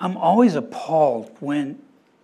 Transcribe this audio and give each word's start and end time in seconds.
I'm 0.00 0.16
always 0.16 0.54
appalled 0.54 1.36
when 1.40 1.78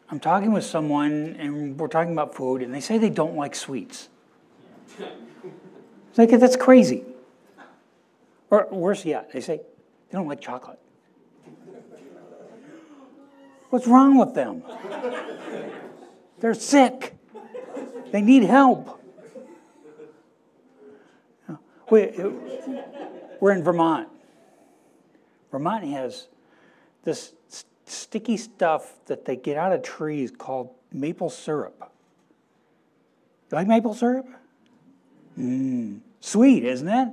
I'm 0.09 0.19
talking 0.19 0.53
with 0.53 0.65
someone 0.65 1.37
and 1.39 1.79
we're 1.79 1.89
talking 1.89 2.13
about 2.13 2.35
food 2.35 2.63
and 2.63 2.75
they 2.75 2.81
say 2.81 2.97
they 2.97 3.11
don't 3.11 3.37
like 3.37 3.55
sweets. 3.55 4.09
It's 4.99 6.17
like, 6.17 6.31
that's 6.31 6.57
crazy. 6.57 7.05
Or 8.49 8.67
worse 8.71 9.05
yet, 9.05 9.31
they 9.33 9.41
say 9.41 9.59
they 9.59 10.17
don't 10.17 10.27
like 10.27 10.41
chocolate. 10.41 10.79
What's 13.69 13.87
wrong 13.87 14.17
with 14.17 14.33
them? 14.35 14.63
They're 16.39 16.55
sick. 16.55 17.15
They 18.11 18.23
need 18.23 18.45
help. 18.45 19.03
We're 21.91 23.53
in 23.53 23.63
Vermont. 23.63 24.09
Vermont 25.51 25.85
has 25.85 26.29
this 27.07 27.33
sticky 27.87 28.37
stuff 28.37 28.97
that 29.07 29.25
they 29.25 29.37
get 29.37 29.57
out 29.57 29.73
of 29.73 29.81
trees 29.83 30.31
called 30.31 30.75
maple 30.93 31.31
syrup. 31.31 31.93
You 33.51 33.57
like 33.57 33.69
maple 33.69 33.95
syrup? 33.95 34.27
Mmm, 35.39 36.01
sweet, 36.21 36.65
isn't 36.65 36.89
it? 36.89 37.09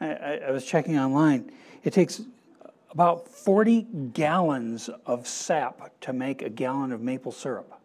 I, 0.00 0.40
I 0.48 0.50
was 0.50 0.64
checking 0.64 0.98
online. 0.98 1.52
It 1.82 1.92
takes 1.92 2.22
about 2.90 3.28
40 3.28 3.82
gallons 4.14 4.88
of 5.04 5.28
sap 5.28 5.90
to 6.00 6.14
make 6.14 6.40
a 6.40 6.48
gallon 6.48 6.90
of 6.90 7.02
maple 7.02 7.32
syrup. 7.32 7.78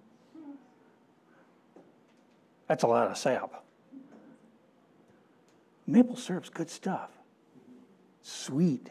That's 2.68 2.84
a 2.84 2.88
lot 2.88 3.12
of 3.12 3.18
sap. 3.18 3.64
Maple 5.86 6.16
syrup's 6.16 6.50
good 6.50 6.70
stuff. 6.70 7.10
Sweet. 8.22 8.90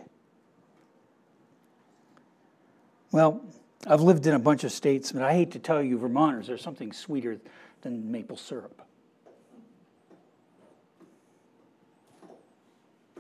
Well, 3.11 3.43
I've 3.87 4.01
lived 4.01 4.27
in 4.27 4.35
a 4.35 4.39
bunch 4.39 4.65
of 4.65 4.73
states, 4.73 5.13
but 5.13 5.23
I 5.23 5.33
hate 5.33 5.53
to 5.53 5.59
tell 5.59 5.83
you, 5.83 5.99
Vermonters, 5.99 6.47
there's 6.47 6.63
something 6.63 6.93
sweeter 6.93 7.39
than 7.83 8.11
maple 8.11 8.37
syrup. 8.37 8.83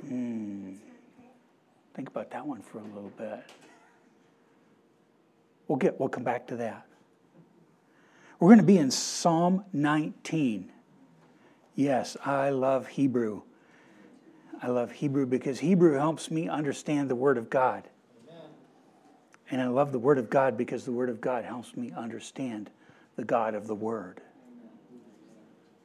Hmm. 0.06 0.74
Think 1.94 2.08
about 2.08 2.30
that 2.30 2.46
one 2.46 2.62
for 2.62 2.78
a 2.78 2.82
little 2.82 3.12
bit. 3.16 3.44
We'll 5.66 5.78
get 5.78 5.98
we'll 5.98 6.08
come 6.08 6.22
back 6.22 6.46
to 6.48 6.56
that. 6.56 6.86
We're 8.38 8.48
going 8.48 8.58
to 8.58 8.64
be 8.64 8.78
in 8.78 8.90
Psalm 8.90 9.64
19. 9.72 10.70
Yes, 11.74 12.16
I 12.24 12.50
love 12.50 12.86
Hebrew. 12.86 13.42
I 14.62 14.68
love 14.68 14.92
Hebrew 14.92 15.26
because 15.26 15.58
Hebrew 15.58 15.94
helps 15.94 16.30
me 16.30 16.48
understand 16.48 17.10
the 17.10 17.16
Word 17.16 17.36
of 17.36 17.50
God. 17.50 17.88
And 19.50 19.60
I 19.60 19.68
love 19.68 19.92
the 19.92 19.98
Word 19.98 20.18
of 20.18 20.28
God 20.28 20.56
because 20.56 20.84
the 20.84 20.92
Word 20.92 21.08
of 21.08 21.20
God 21.20 21.44
helps 21.44 21.76
me 21.76 21.92
understand 21.96 22.70
the 23.16 23.24
God 23.24 23.54
of 23.54 23.66
the 23.66 23.74
Word. 23.74 24.20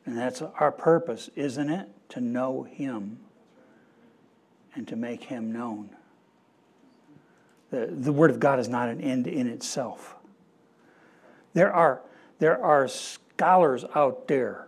And 0.06 0.18
that's 0.18 0.42
our 0.42 0.72
purpose, 0.72 1.30
isn't 1.36 1.70
it? 1.70 1.88
To 2.10 2.22
know 2.22 2.64
Him 2.64 3.20
and 4.76 4.88
to 4.88 4.96
make 4.96 5.24
Him 5.24 5.52
known. 5.52 5.90
The, 7.72 7.88
the 7.88 8.12
Word 8.12 8.32
of 8.32 8.40
God 8.40 8.60
is 8.60 8.68
not 8.68 8.90
an 8.90 9.00
end 9.00 9.28
in 9.28 9.48
itself. 9.48 10.16
There 11.54 11.72
are, 11.72 12.02
there 12.40 12.62
are 12.62 12.88
scholars 12.88 13.86
out 13.96 14.28
there 14.28 14.68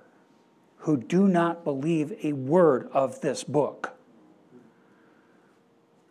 who 0.86 0.98
do 0.98 1.28
not 1.28 1.64
believe 1.64 2.14
a 2.23 2.34
word 2.34 2.88
of 2.94 3.20
this 3.22 3.44
book 3.44 3.95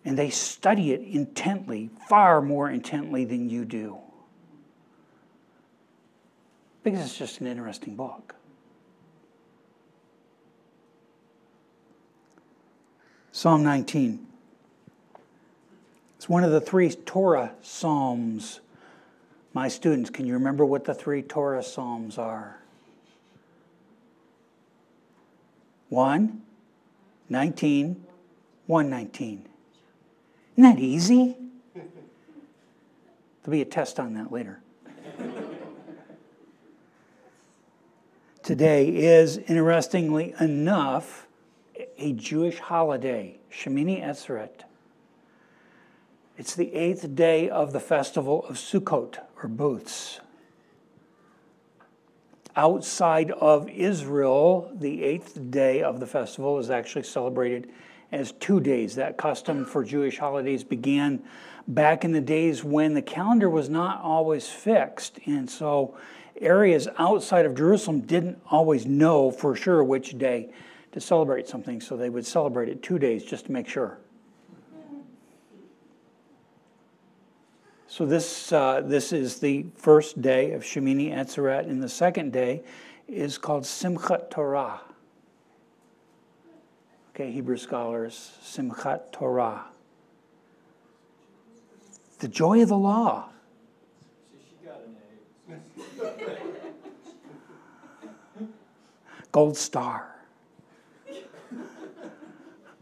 and 0.05 0.19
they 0.19 0.30
study 0.30 0.92
it 0.92 1.00
intently, 1.00 1.91
far 2.08 2.42
more 2.42 2.70
intently 2.70 3.24
than 3.24 3.48
you 3.48 3.64
do. 3.64 3.98
Because 6.83 7.00
it's 7.06 7.16
just 7.16 7.41
an 7.41 7.47
interesting 7.47 7.97
book. 7.97 8.34
Psalm 13.32 13.64
19. 13.64 14.26
It's 16.16 16.28
one 16.28 16.44
of 16.44 16.50
the 16.50 16.60
three 16.60 16.91
Torah 16.91 17.53
Psalms. 17.62 18.60
My 19.54 19.69
students, 19.69 20.10
can 20.10 20.26
you 20.26 20.34
remember 20.34 20.64
what 20.64 20.84
the 20.84 20.94
three 20.94 21.22
Torah 21.22 21.62
Psalms 21.62 22.19
are? 22.19 22.59
One, 25.88 26.43
19, 27.28 28.04
119. 28.66 29.48
Isn't 30.56 30.76
that 30.76 30.78
easy? 30.78 31.37
There'll 31.75 33.50
be 33.50 33.60
a 33.60 33.65
test 33.65 33.98
on 33.98 34.15
that 34.15 34.31
later. 34.31 34.60
Today 38.44 38.88
is, 38.88 39.38
interestingly 39.38 40.34
enough, 40.38 41.26
a 41.98 42.12
Jewish 42.12 42.59
holiday, 42.60 43.38
Shemini 43.50 44.00
Atzeret. 44.04 44.64
It's 46.38 46.54
the 46.54 46.72
eighth 46.75 47.14
day 47.16 47.48
of 47.48 47.72
the 47.72 47.81
festival 47.81 48.44
of 48.47 48.56
Sukkot, 48.56 49.19
or 49.43 49.48
booths. 49.48 50.20
Outside 52.54 53.32
of 53.32 53.69
Israel, 53.70 54.70
the 54.72 55.03
eighth 55.03 55.50
day 55.50 55.82
of 55.82 55.98
the 55.98 56.06
festival 56.06 56.59
is 56.60 56.70
actually 56.70 57.03
celebrated 57.03 57.70
as 58.14 58.32
two 58.32 58.60
days. 58.60 58.94
That 58.94 59.16
custom 59.16 59.64
for 59.64 59.84
Jewish 59.84 60.19
holidays 60.19 60.64
began 60.64 61.22
back 61.66 62.04
in 62.04 62.12
the 62.12 62.20
days 62.20 62.62
when 62.62 62.94
the 62.94 63.02
calendar 63.02 63.50
was 63.50 63.69
not 63.69 64.00
always 64.02 64.48
fixed. 64.48 65.19
And 65.26 65.48
so 65.50 65.97
areas 66.41 66.88
outside 66.98 67.47
of 67.47 67.54
Jerusalem 67.54 68.00
didn't 68.00 68.41
always 68.50 68.86
know 68.86 69.30
for 69.30 69.54
sure 69.56 69.82
which 69.82 70.19
day 70.19 70.50
to 70.92 71.00
celebrate 71.00 71.48
something, 71.48 71.80
so 71.80 71.97
they 71.97 72.08
would 72.08 72.26
celebrate 72.26 72.69
it 72.69 72.82
two 72.82 72.98
days 72.98 73.25
just 73.25 73.47
to 73.47 73.52
make 73.52 73.69
sure. 73.69 73.98
So 77.88 78.04
this, 78.06 78.52
uh, 78.52 78.82
this 78.84 79.12
is 79.12 79.38
the 79.38 79.66
first 79.76 80.20
day 80.20 80.52
of 80.52 80.62
Shemini 80.62 81.12
Atzeret, 81.12 81.69
and 81.69 81.82
the 81.82 81.88
second 81.88 82.32
day 82.32 82.64
is 83.06 83.38
called 83.38 83.62
Simchat 83.62 84.31
Torah. 84.31 84.81
Okay, 87.14 87.30
Hebrew 87.30 87.56
scholars, 87.56 88.32
Simchat 88.42 89.12
Torah. 89.12 89.66
The 92.19 92.26
joy 92.26 92.60
of 92.60 92.70
the 92.70 92.76
law. 92.76 93.28
Gold 99.30 99.56
star. 99.56 100.16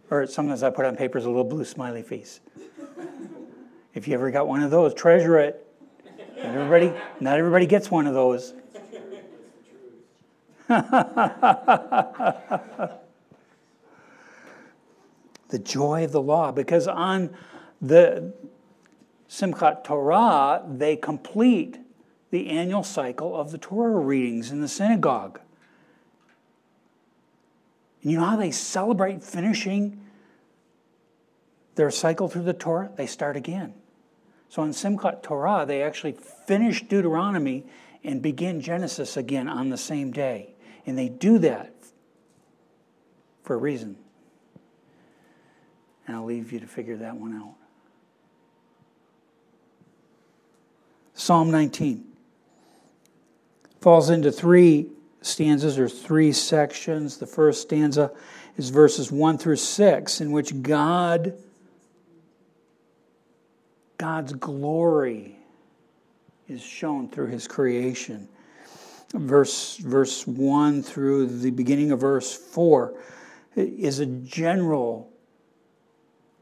or 0.08 0.26
sometimes 0.26 0.62
I 0.62 0.70
put 0.70 0.86
on 0.86 0.96
papers 0.96 1.26
a 1.26 1.28
little 1.28 1.44
blue 1.44 1.66
smiley 1.66 2.02
face. 2.02 2.40
If 3.92 4.08
you 4.08 4.14
ever 4.14 4.30
got 4.30 4.48
one 4.48 4.62
of 4.62 4.70
those, 4.70 4.94
treasure 4.94 5.38
it. 5.40 5.66
Not 6.38 6.54
everybody, 6.54 6.94
not 7.20 7.38
everybody 7.38 7.66
gets 7.66 7.90
one 7.90 8.06
of 8.06 8.14
those. 8.14 8.54
the 15.52 15.58
joy 15.58 16.02
of 16.02 16.12
the 16.12 16.22
law, 16.22 16.50
because 16.50 16.88
on 16.88 17.28
the 17.82 18.32
Simchat 19.28 19.84
Torah, 19.84 20.64
they 20.66 20.96
complete 20.96 21.78
the 22.30 22.48
annual 22.48 22.82
cycle 22.82 23.36
of 23.36 23.50
the 23.50 23.58
Torah 23.58 24.00
readings 24.00 24.50
in 24.50 24.62
the 24.62 24.68
synagogue. 24.68 25.40
And 28.02 28.10
you 28.10 28.18
know 28.18 28.24
how 28.24 28.36
they 28.36 28.50
celebrate 28.50 29.22
finishing 29.22 30.00
their 31.74 31.90
cycle 31.90 32.28
through 32.28 32.44
the 32.44 32.54
Torah? 32.54 32.90
They 32.96 33.06
start 33.06 33.36
again. 33.36 33.74
So 34.48 34.62
on 34.62 34.70
Simchat 34.70 35.22
Torah, 35.22 35.66
they 35.66 35.82
actually 35.82 36.16
finish 36.46 36.82
Deuteronomy 36.82 37.66
and 38.02 38.22
begin 38.22 38.62
Genesis 38.62 39.18
again 39.18 39.48
on 39.48 39.68
the 39.68 39.76
same 39.76 40.12
day. 40.12 40.54
And 40.86 40.96
they 40.96 41.10
do 41.10 41.38
that 41.40 41.74
for 43.42 43.54
a 43.54 43.58
reason. 43.58 43.98
And 46.06 46.16
I'll 46.16 46.24
leave 46.24 46.52
you 46.52 46.60
to 46.60 46.66
figure 46.66 46.96
that 46.96 47.16
one 47.16 47.34
out. 47.34 47.54
Psalm 51.14 51.50
19 51.50 52.04
falls 53.80 54.10
into 54.10 54.32
three 54.32 54.88
stanzas 55.20 55.78
or 55.78 55.88
three 55.88 56.32
sections. 56.32 57.18
The 57.18 57.26
first 57.26 57.62
stanza 57.62 58.10
is 58.56 58.70
verses 58.70 59.12
1 59.12 59.38
through 59.38 59.56
6, 59.56 60.20
in 60.20 60.32
which 60.32 60.62
God, 60.62 61.34
God's 63.98 64.32
glory 64.32 65.36
is 66.48 66.60
shown 66.60 67.08
through 67.08 67.28
his 67.28 67.46
creation. 67.46 68.28
Verse, 69.14 69.76
verse 69.76 70.26
1 70.26 70.82
through 70.82 71.26
the 71.26 71.50
beginning 71.50 71.92
of 71.92 72.00
verse 72.00 72.34
4 72.34 72.94
is 73.54 73.98
a 73.98 74.06
general 74.06 75.11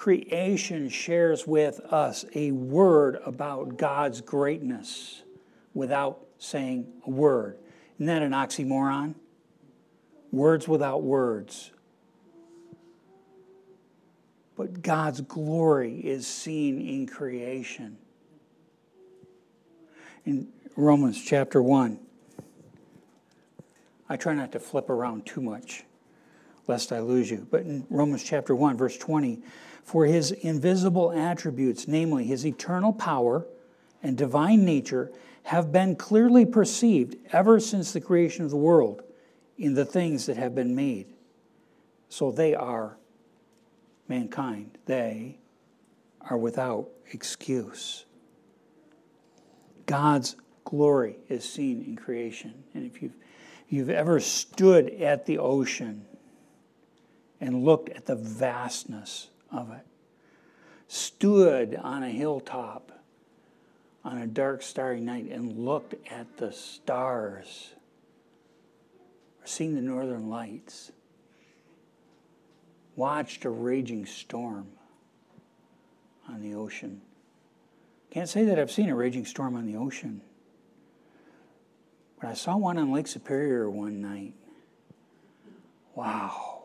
creation 0.00 0.88
shares 0.88 1.46
with 1.46 1.78
us 1.92 2.24
a 2.34 2.50
word 2.52 3.18
about 3.26 3.76
God's 3.76 4.22
greatness 4.22 5.20
without 5.74 6.24
saying 6.38 6.86
a 7.06 7.10
word. 7.10 7.58
Isn't 7.96 8.06
that 8.06 8.22
an 8.22 8.32
oxymoron? 8.32 9.14
Words 10.32 10.66
without 10.66 11.02
words. 11.02 11.70
But 14.56 14.80
God's 14.80 15.20
glory 15.20 15.96
is 15.96 16.26
seen 16.26 16.80
in 16.80 17.06
creation. 17.06 17.98
In 20.24 20.48
Romans 20.76 21.22
chapter 21.22 21.62
1, 21.62 22.00
I 24.08 24.16
try 24.16 24.32
not 24.32 24.52
to 24.52 24.60
flip 24.60 24.88
around 24.88 25.26
too 25.26 25.42
much 25.42 25.84
lest 26.70 26.92
I 26.92 27.00
lose 27.00 27.30
you. 27.30 27.46
But 27.50 27.62
in 27.62 27.84
Romans 27.90 28.22
chapter 28.22 28.54
1, 28.54 28.76
verse 28.76 28.96
20, 28.96 29.42
for 29.90 30.06
his 30.06 30.30
invisible 30.30 31.10
attributes, 31.10 31.88
namely 31.88 32.22
his 32.22 32.46
eternal 32.46 32.92
power 32.92 33.44
and 34.04 34.16
divine 34.16 34.64
nature, 34.64 35.10
have 35.42 35.72
been 35.72 35.96
clearly 35.96 36.46
perceived 36.46 37.16
ever 37.32 37.58
since 37.58 37.92
the 37.92 38.00
creation 38.00 38.44
of 38.44 38.52
the 38.52 38.56
world 38.56 39.02
in 39.58 39.74
the 39.74 39.84
things 39.84 40.26
that 40.26 40.36
have 40.36 40.54
been 40.54 40.76
made. 40.76 41.12
So 42.08 42.30
they 42.30 42.54
are 42.54 42.98
mankind. 44.06 44.78
They 44.86 45.38
are 46.20 46.38
without 46.38 46.88
excuse. 47.10 48.04
God's 49.86 50.36
glory 50.64 51.16
is 51.28 51.42
seen 51.42 51.82
in 51.82 51.96
creation. 51.96 52.62
And 52.74 52.86
if 52.86 53.02
you've, 53.02 53.16
you've 53.68 53.90
ever 53.90 54.20
stood 54.20 54.88
at 55.00 55.26
the 55.26 55.38
ocean 55.38 56.06
and 57.40 57.64
looked 57.64 57.88
at 57.88 58.06
the 58.06 58.14
vastness 58.14 59.30
of 59.52 59.70
it. 59.70 59.86
Stood 60.88 61.76
on 61.76 62.02
a 62.02 62.10
hilltop 62.10 62.90
on 64.04 64.18
a 64.18 64.26
dark, 64.26 64.62
starry 64.62 65.00
night 65.00 65.26
and 65.30 65.58
looked 65.58 65.94
at 66.10 66.38
the 66.38 66.52
stars 66.52 67.70
or 69.40 69.46
seen 69.46 69.74
the 69.74 69.82
northern 69.82 70.28
lights. 70.28 70.90
Watched 72.96 73.44
a 73.44 73.50
raging 73.50 74.06
storm 74.06 74.68
on 76.28 76.42
the 76.42 76.54
ocean. 76.54 77.00
Can't 78.10 78.28
say 78.28 78.44
that 78.44 78.58
I've 78.58 78.70
seen 78.70 78.88
a 78.88 78.96
raging 78.96 79.24
storm 79.24 79.54
on 79.54 79.66
the 79.66 79.76
ocean. 79.76 80.20
But 82.20 82.30
I 82.30 82.34
saw 82.34 82.56
one 82.56 82.76
on 82.76 82.92
Lake 82.92 83.06
Superior 83.06 83.70
one 83.70 84.02
night. 84.02 84.34
Wow. 85.94 86.59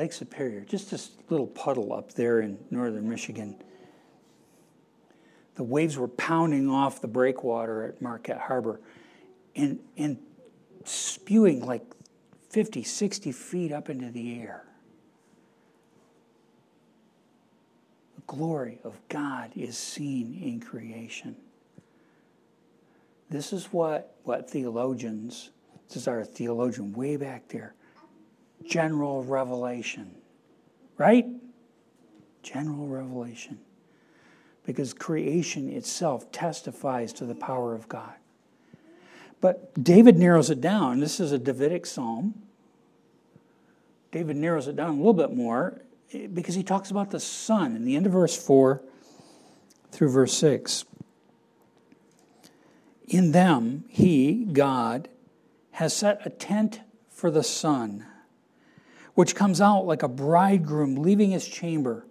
Lake 0.00 0.14
Superior, 0.14 0.62
just 0.62 0.90
this 0.90 1.10
little 1.28 1.46
puddle 1.46 1.92
up 1.92 2.14
there 2.14 2.40
in 2.40 2.58
northern 2.70 3.06
Michigan. 3.06 3.54
The 5.56 5.62
waves 5.62 5.98
were 5.98 6.08
pounding 6.08 6.70
off 6.70 7.02
the 7.02 7.06
breakwater 7.06 7.84
at 7.84 8.00
Marquette 8.00 8.38
Harbor 8.38 8.80
and, 9.54 9.78
and 9.98 10.16
spewing 10.84 11.66
like 11.66 11.82
50, 12.48 12.82
60 12.82 13.30
feet 13.30 13.72
up 13.72 13.90
into 13.90 14.10
the 14.10 14.40
air. 14.40 14.64
The 18.16 18.22
glory 18.26 18.78
of 18.82 18.98
God 19.10 19.50
is 19.54 19.76
seen 19.76 20.40
in 20.42 20.60
creation. 20.60 21.36
This 23.28 23.52
is 23.52 23.66
what, 23.66 24.14
what 24.24 24.48
theologians, 24.48 25.50
this 25.88 25.98
is 25.98 26.08
our 26.08 26.24
theologian 26.24 26.94
way 26.94 27.18
back 27.18 27.48
there, 27.48 27.74
general 28.64 29.22
revelation. 29.24 30.14
Right? 30.98 31.26
General 32.42 32.86
revelation. 32.86 33.58
Because 34.64 34.92
creation 34.92 35.68
itself 35.70 36.30
testifies 36.30 37.12
to 37.14 37.24
the 37.24 37.34
power 37.34 37.74
of 37.74 37.88
God. 37.88 38.14
But 39.40 39.82
David 39.82 40.18
narrows 40.18 40.50
it 40.50 40.60
down. 40.60 41.00
This 41.00 41.18
is 41.18 41.32
a 41.32 41.38
Davidic 41.38 41.86
psalm. 41.86 42.34
David 44.12 44.36
narrows 44.36 44.68
it 44.68 44.76
down 44.76 44.90
a 44.90 44.96
little 44.96 45.14
bit 45.14 45.34
more 45.34 45.80
eh, 46.12 46.26
because 46.26 46.54
he 46.54 46.62
talks 46.62 46.90
about 46.90 47.10
the 47.10 47.20
sun 47.20 47.76
in 47.76 47.84
the 47.84 47.96
end 47.96 48.06
of 48.06 48.12
verse 48.12 48.36
4 48.36 48.82
through 49.90 50.10
verse 50.10 50.36
6. 50.36 50.84
In 53.08 53.32
them, 53.32 53.84
he, 53.88 54.46
God, 54.52 55.08
has 55.72 55.96
set 55.96 56.20
a 56.24 56.30
tent 56.30 56.80
for 57.08 57.30
the 57.30 57.42
sun 57.42 58.06
which 59.14 59.34
comes 59.34 59.60
out 59.60 59.86
like 59.86 60.02
a 60.02 60.08
bridegroom 60.08 60.96
leaving 60.96 61.30
his 61.30 61.46
chamber, 61.46 62.06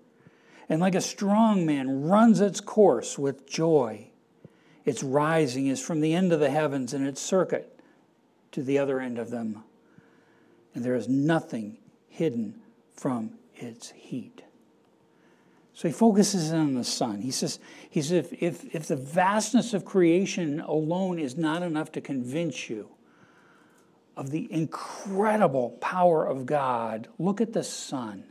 and 0.68 0.80
like 0.80 0.96
a 0.96 1.02
strong 1.02 1.66
man 1.66 2.04
runs 2.04 2.42
its 2.42 2.62
course 2.62 3.18
with 3.18 3.50
joy. 3.50 4.08
Its 4.86 5.04
rising 5.04 5.68
is 5.68 5.82
from 5.82 6.02
the 6.02 6.14
end 6.14 6.32
of 6.32 6.40
the 6.40 6.50
heavens, 6.50 6.94
and 6.94 7.06
its 7.08 7.22
circuit 7.22 7.80
to 8.52 8.64
the 8.64 8.78
other 8.78 9.00
end 9.00 9.18
of 9.18 9.30
them. 9.30 9.64
And 10.74 10.84
there 10.84 10.96
is 10.96 11.08
nothing 11.08 11.78
hidden 12.08 12.62
from 12.94 13.32
its 13.56 13.92
heat. 13.92 14.44
So 15.74 15.88
he 15.88 15.94
focuses 15.94 16.52
in 16.52 16.60
on 16.60 16.74
the 16.74 16.84
sun. 16.84 17.22
He 17.22 17.32
says, 17.32 17.60
he 17.90 18.02
says 18.02 18.12
if, 18.12 18.44
if, 18.44 18.76
if 18.76 18.88
the 18.88 18.98
vastness 18.98 19.74
of 19.74 19.86
creation 19.86 20.60
alone 20.60 21.20
is 21.20 21.38
not 21.38 21.64
enough 21.64 21.92
to 21.94 22.02
convince 22.02 22.70
you, 22.70 22.90
of 24.20 24.32
the 24.32 24.52
incredible 24.52 25.70
power 25.80 26.26
of 26.26 26.46
God, 26.46 27.08
look 27.18 27.40
at 27.40 27.54
the 27.54 27.64
sun. 27.64 28.26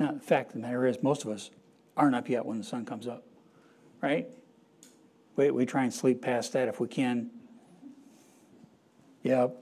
Now, 0.00 0.10
the 0.10 0.18
fact 0.18 0.48
of 0.48 0.54
the 0.54 0.62
matter 0.62 0.84
is, 0.84 1.00
most 1.00 1.24
of 1.24 1.30
us 1.30 1.50
aren't 1.96 2.16
up 2.16 2.28
yet 2.28 2.44
when 2.44 2.58
the 2.58 2.64
sun 2.64 2.84
comes 2.84 3.06
up, 3.06 3.22
right? 4.02 4.26
We, 5.36 5.52
we 5.52 5.64
try 5.64 5.84
and 5.84 5.94
sleep 5.94 6.22
past 6.22 6.54
that 6.54 6.66
if 6.66 6.80
we 6.80 6.88
can. 6.88 7.30
Yep, 9.22 9.56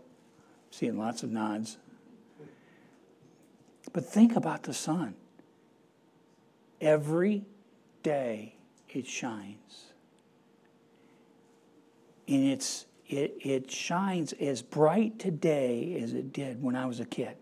seeing 0.70 0.96
lots 0.96 1.22
of 1.22 1.30
nods. 1.30 1.76
But 3.92 4.06
think 4.06 4.34
about 4.34 4.62
the 4.62 4.72
sun. 4.72 5.14
Every 6.80 7.44
day 8.02 8.54
it 8.88 9.06
shines. 9.06 9.92
And 12.26 12.44
it's 12.44 12.86
it, 13.12 13.36
it 13.40 13.70
shines 13.70 14.32
as 14.34 14.62
bright 14.62 15.18
today 15.18 16.00
as 16.02 16.12
it 16.12 16.32
did 16.32 16.62
when 16.62 16.76
I 16.76 16.86
was 16.86 17.00
a 17.00 17.04
kid. 17.04 17.36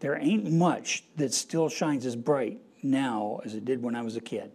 There 0.00 0.16
ain't 0.16 0.50
much 0.50 1.04
that 1.16 1.32
still 1.32 1.68
shines 1.68 2.06
as 2.06 2.16
bright 2.16 2.60
now 2.82 3.40
as 3.44 3.54
it 3.54 3.64
did 3.64 3.82
when 3.82 3.94
I 3.94 4.02
was 4.02 4.16
a 4.16 4.20
kid. 4.20 4.52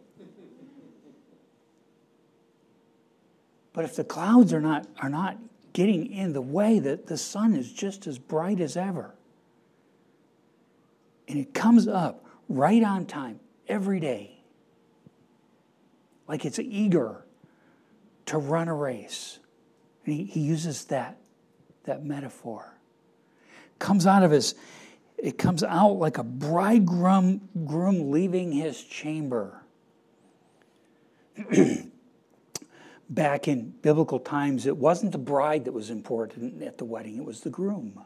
But 3.73 3.85
if 3.85 3.95
the 3.95 4.03
clouds 4.03 4.53
are 4.53 4.61
not, 4.61 4.87
are 4.99 5.09
not 5.09 5.37
getting 5.73 6.11
in 6.11 6.33
the 6.33 6.41
way, 6.41 6.79
that 6.79 7.07
the 7.07 7.17
sun 7.17 7.55
is 7.55 7.71
just 7.71 8.05
as 8.05 8.17
bright 8.19 8.59
as 8.59 8.75
ever. 8.75 9.15
And 11.27 11.39
it 11.39 11.53
comes 11.53 11.87
up 11.87 12.25
right 12.49 12.83
on 12.83 13.05
time 13.05 13.39
every 13.67 13.99
day. 13.99 14.37
Like 16.27 16.45
it's 16.45 16.59
eager 16.59 17.23
to 18.27 18.37
run 18.37 18.67
a 18.67 18.75
race. 18.75 19.39
And 20.05 20.15
he, 20.15 20.23
he 20.25 20.39
uses 20.39 20.85
that, 20.85 21.17
that 21.83 22.03
metaphor. 22.03 22.73
Comes 23.79 24.05
out 24.05 24.23
of 24.23 24.31
his, 24.31 24.55
it 25.17 25.37
comes 25.37 25.63
out 25.63 25.93
like 25.93 26.17
a 26.17 26.23
bridegroom 26.23 27.47
groom 27.65 28.11
leaving 28.11 28.51
his 28.51 28.83
chamber. 28.83 29.61
Back 33.09 33.47
in 33.47 33.71
biblical 33.81 34.19
times, 34.19 34.65
it 34.65 34.77
wasn't 34.77 35.11
the 35.11 35.17
bride 35.17 35.65
that 35.65 35.73
was 35.73 35.89
important 35.89 36.61
at 36.63 36.77
the 36.77 36.85
wedding, 36.85 37.17
it 37.17 37.25
was 37.25 37.41
the 37.41 37.49
groom. 37.49 37.99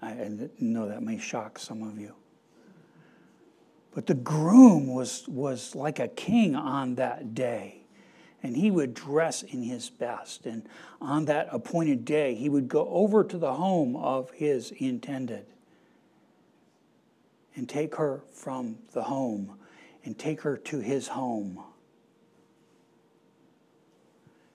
I 0.00 0.30
know 0.60 0.88
that 0.88 1.02
may 1.02 1.18
shock 1.18 1.58
some 1.58 1.82
of 1.82 1.98
you. 1.98 2.14
But 3.94 4.06
the 4.06 4.14
groom 4.14 4.86
was, 4.86 5.26
was 5.28 5.74
like 5.74 5.98
a 5.98 6.06
king 6.06 6.54
on 6.54 6.94
that 6.96 7.34
day 7.34 7.77
and 8.42 8.56
he 8.56 8.70
would 8.70 8.94
dress 8.94 9.42
in 9.42 9.62
his 9.62 9.90
best. 9.90 10.46
And 10.46 10.68
on 11.00 11.24
that 11.24 11.48
appointed 11.50 12.04
day, 12.04 12.34
he 12.34 12.48
would 12.48 12.68
go 12.68 12.86
over 12.88 13.24
to 13.24 13.38
the 13.38 13.54
home 13.54 13.96
of 13.96 14.30
his 14.30 14.70
intended. 14.78 15.46
and 17.58 17.68
take 17.68 17.96
her 17.96 18.22
from 18.32 18.78
the 18.92 19.02
home 19.02 19.58
and 20.04 20.16
take 20.16 20.42
her 20.42 20.56
to 20.56 20.78
his 20.78 21.08
home. 21.08 21.60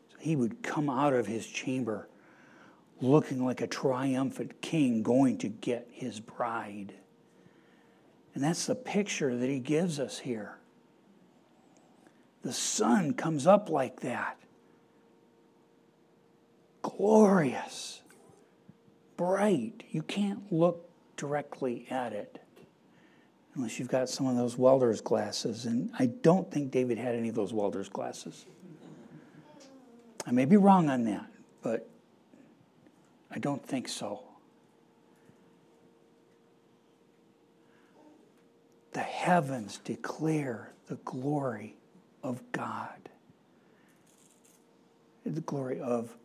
So 0.10 0.18
he 0.22 0.38
would 0.38 0.64
come 0.64 0.90
out 0.90 1.14
of 1.14 1.28
his 1.28 1.46
chamber 1.46 2.08
looking 3.02 3.44
like 3.44 3.60
a 3.60 3.68
triumphant 3.68 4.62
king 4.62 5.04
going 5.04 5.38
to 5.40 5.50
get 5.50 5.90
his 5.92 6.22
bride. 6.22 6.94
And 8.34 8.42
that's 8.42 8.68
the 8.68 8.76
picture 8.76 9.36
that 9.36 9.50
he 9.50 9.60
gives 9.60 10.00
us 10.00 10.20
here. 10.20 10.58
The 12.44 12.54
sun 12.54 13.14
comes 13.14 13.48
up 13.48 13.70
like 13.70 14.02
that. 14.02 14.38
Glorious, 16.82 18.02
bright. 19.16 19.84
You 19.90 20.04
can't 20.04 20.52
look 20.52 20.90
directly 21.16 21.88
at 21.90 22.12
it 22.12 22.40
unless 23.56 23.80
you've 23.80 23.88
got 23.88 24.10
some 24.10 24.28
of 24.28 24.36
those 24.36 24.58
welder's 24.58 25.00
glasses. 25.00 25.66
And 25.66 25.90
I 25.98 26.08
don't 26.08 26.52
think 26.52 26.72
David 26.72 26.98
had 26.98 27.16
any 27.16 27.30
of 27.30 27.36
those 27.36 27.54
welder's 27.54 27.88
glasses. 27.88 28.46
I 30.26 30.32
may 30.32 30.46
be 30.46 30.58
wrong 30.58 30.90
on 30.90 31.06
that, 31.06 31.26
but 31.62 31.88
I 33.32 33.40
don't 33.40 33.66
think 33.66 33.88
so. 33.88 34.22
The 38.92 39.00
heavens 39.00 39.80
declare 39.84 40.74
the 40.88 40.96
glory 40.96 41.76
of 42.24 42.42
God. 42.52 42.90
The 45.26 45.42
glory 45.42 45.80
of 45.80 46.16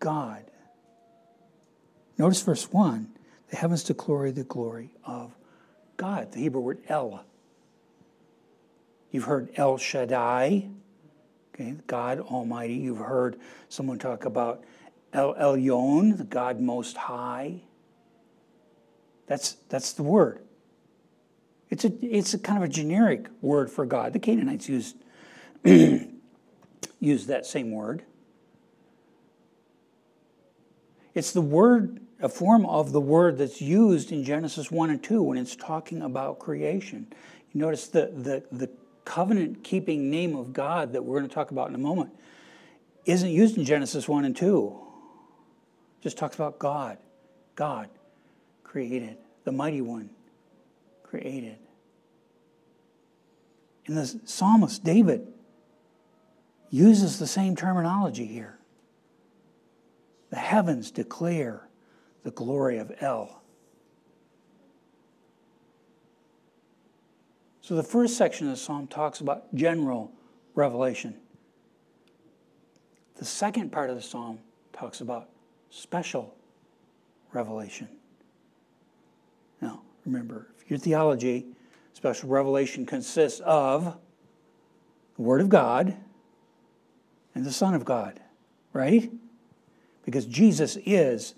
God. 0.00 0.44
Notice 2.18 2.42
verse 2.42 2.70
1 2.72 3.08
the 3.50 3.56
heavens 3.56 3.82
declare 3.84 4.30
the 4.30 4.44
glory 4.44 4.90
of 5.04 5.34
God, 5.96 6.32
the 6.32 6.40
Hebrew 6.40 6.60
word 6.60 6.78
El. 6.88 7.24
You've 9.10 9.24
heard 9.24 9.48
El 9.56 9.78
Shaddai, 9.78 10.68
okay, 11.54 11.74
God 11.86 12.20
Almighty. 12.20 12.74
You've 12.74 12.98
heard 12.98 13.38
someone 13.70 13.98
talk 13.98 14.26
about 14.26 14.62
El 15.12 15.34
Elyon, 15.34 16.18
the 16.18 16.24
God 16.24 16.60
Most 16.60 16.96
High. 16.96 17.62
That's, 19.26 19.52
that's 19.68 19.92
the 19.94 20.02
word. 20.02 20.40
It's 21.70 21.84
a, 21.84 21.92
it's 22.02 22.34
a 22.34 22.38
kind 22.38 22.62
of 22.62 22.68
a 22.68 22.72
generic 22.72 23.28
word 23.42 23.70
for 23.70 23.84
God. 23.84 24.12
The 24.12 24.18
Canaanites 24.18 24.68
used, 24.68 24.96
used 27.00 27.28
that 27.28 27.46
same 27.46 27.70
word. 27.70 28.04
It's 31.14 31.32
the 31.32 31.42
word, 31.42 32.00
a 32.20 32.28
form 32.28 32.64
of 32.66 32.92
the 32.92 33.00
word 33.00 33.38
that's 33.38 33.60
used 33.60 34.12
in 34.12 34.24
Genesis 34.24 34.70
1 34.70 34.90
and 34.90 35.02
2 35.02 35.22
when 35.22 35.36
it's 35.36 35.56
talking 35.56 36.02
about 36.02 36.38
creation. 36.38 37.06
You 37.52 37.60
notice 37.60 37.88
the, 37.88 38.12
the, 38.14 38.44
the 38.56 38.70
covenant 39.04 39.64
keeping 39.64 40.10
name 40.10 40.36
of 40.36 40.52
God 40.52 40.92
that 40.92 41.04
we're 41.04 41.18
going 41.18 41.28
to 41.28 41.34
talk 41.34 41.50
about 41.50 41.68
in 41.68 41.74
a 41.74 41.78
moment 41.78 42.14
isn't 43.04 43.30
used 43.30 43.58
in 43.58 43.64
Genesis 43.64 44.08
1 44.08 44.24
and 44.24 44.36
2. 44.36 44.80
It 45.98 46.02
just 46.02 46.16
talks 46.16 46.36
about 46.36 46.58
God. 46.58 46.98
God 47.56 47.88
created, 48.62 49.16
the 49.44 49.52
mighty 49.52 49.80
one 49.80 50.10
created. 51.08 51.58
And 53.86 53.96
the 53.96 54.20
psalmist, 54.24 54.84
David, 54.84 55.26
uses 56.70 57.18
the 57.18 57.26
same 57.26 57.56
terminology 57.56 58.26
here. 58.26 58.58
The 60.30 60.36
heavens 60.36 60.90
declare 60.90 61.68
the 62.22 62.30
glory 62.30 62.78
of 62.78 62.92
El. 63.00 63.42
So 67.62 67.74
the 67.74 67.82
first 67.82 68.16
section 68.16 68.46
of 68.48 68.54
the 68.54 68.58
psalm 68.58 68.86
talks 68.86 69.20
about 69.20 69.54
general 69.54 70.12
revelation. 70.54 71.14
The 73.16 73.24
second 73.24 73.72
part 73.72 73.88
of 73.88 73.96
the 73.96 74.02
psalm 74.02 74.40
talks 74.72 75.00
about 75.00 75.28
special 75.70 76.34
revelation. 77.32 77.88
Remember, 80.08 80.46
your 80.68 80.78
theology, 80.78 81.44
special 81.92 82.30
revelation 82.30 82.86
consists 82.86 83.40
of 83.40 83.98
the 85.16 85.22
Word 85.22 85.42
of 85.42 85.50
God 85.50 85.94
and 87.34 87.44
the 87.44 87.52
Son 87.52 87.74
of 87.74 87.84
God, 87.84 88.18
right? 88.72 89.12
Because 90.06 90.24
Jesus 90.24 90.78
is 90.86 91.34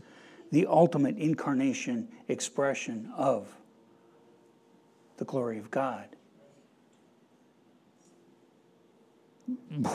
the 0.53 0.69
ultimate 0.69 1.17
incarnation 1.19 2.07
expression 2.29 3.13
of 3.17 3.49
the 5.17 5.25
glory 5.25 5.59
of 5.59 5.73
God. 5.73 6.07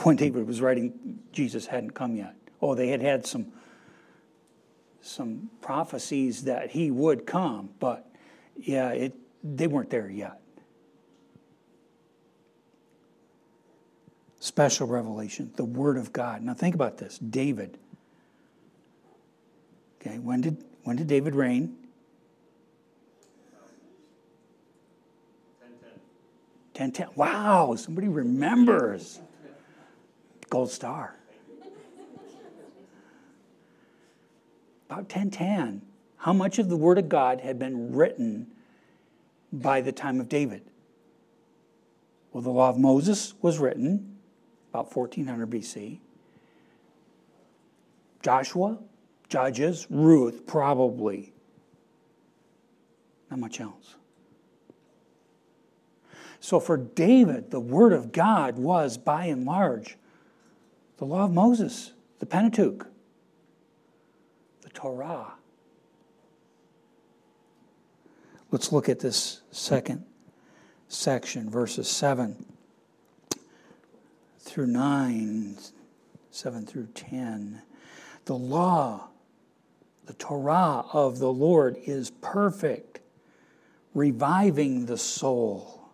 When 0.02 0.16
David 0.16 0.46
was 0.46 0.60
writing, 0.60 1.20
Jesus 1.32 1.64
hadn't 1.64 1.92
come 1.92 2.14
yet. 2.14 2.34
Oh, 2.60 2.74
they 2.74 2.88
had 2.88 3.00
had 3.00 3.24
some 3.24 3.52
some 5.00 5.48
prophecies 5.62 6.44
that 6.44 6.72
he 6.72 6.90
would 6.90 7.26
come, 7.26 7.70
but 7.78 8.10
yeah, 8.58 8.90
it, 8.90 9.14
they 9.42 9.66
weren't 9.66 9.90
there 9.90 10.08
yet. 10.08 10.40
Special 14.40 14.86
revelation, 14.86 15.50
the 15.56 15.64
Word 15.64 15.96
of 15.96 16.12
God. 16.12 16.42
Now 16.42 16.54
think 16.54 16.74
about 16.74 16.98
this 16.98 17.18
David. 17.18 17.78
Okay, 20.00 20.18
when 20.18 20.40
did, 20.40 20.64
when 20.84 20.96
did 20.96 21.06
David 21.06 21.34
reign? 21.34 21.76
10 26.76 26.92
10. 26.92 27.08
Wow, 27.16 27.74
somebody 27.74 28.06
remembers. 28.06 29.18
Gold 30.50 30.70
star. 30.70 31.16
About 34.84 35.04
1010. 35.04 35.80
How 36.18 36.32
much 36.32 36.58
of 36.58 36.68
the 36.68 36.76
Word 36.76 36.98
of 36.98 37.08
God 37.08 37.40
had 37.40 37.58
been 37.58 37.92
written 37.92 38.48
by 39.52 39.80
the 39.80 39.92
time 39.92 40.20
of 40.20 40.28
David? 40.28 40.62
Well, 42.32 42.42
the 42.42 42.50
law 42.50 42.68
of 42.68 42.78
Moses 42.78 43.34
was 43.40 43.58
written 43.58 44.18
about 44.70 44.94
1400 44.94 45.48
BC. 45.48 46.00
Joshua, 48.22 48.78
Judges, 49.28 49.86
Ruth, 49.88 50.46
probably. 50.46 51.32
Not 53.30 53.38
much 53.38 53.60
else. 53.60 53.96
So 56.40 56.60
for 56.60 56.76
David, 56.76 57.50
the 57.50 57.60
Word 57.60 57.92
of 57.92 58.12
God 58.12 58.58
was, 58.58 58.98
by 58.98 59.24
and 59.26 59.44
large, 59.44 59.96
the 60.98 61.04
law 61.04 61.24
of 61.24 61.32
Moses, 61.32 61.92
the 62.18 62.26
Pentateuch. 62.26 62.86
The 64.62 64.70
Torah. 64.70 65.35
Let's 68.56 68.72
look 68.72 68.88
at 68.88 69.00
this 69.00 69.42
second 69.50 70.02
section, 70.88 71.50
verses 71.50 71.90
7 71.90 72.46
through 74.38 74.68
9, 74.68 75.58
7 76.30 76.64
through 76.64 76.86
10. 76.94 77.60
The 78.24 78.34
law, 78.34 79.08
the 80.06 80.14
Torah 80.14 80.86
of 80.90 81.18
the 81.18 81.30
Lord 81.30 81.76
is 81.84 82.10
perfect, 82.22 83.00
reviving 83.92 84.86
the 84.86 84.96
soul. 84.96 85.90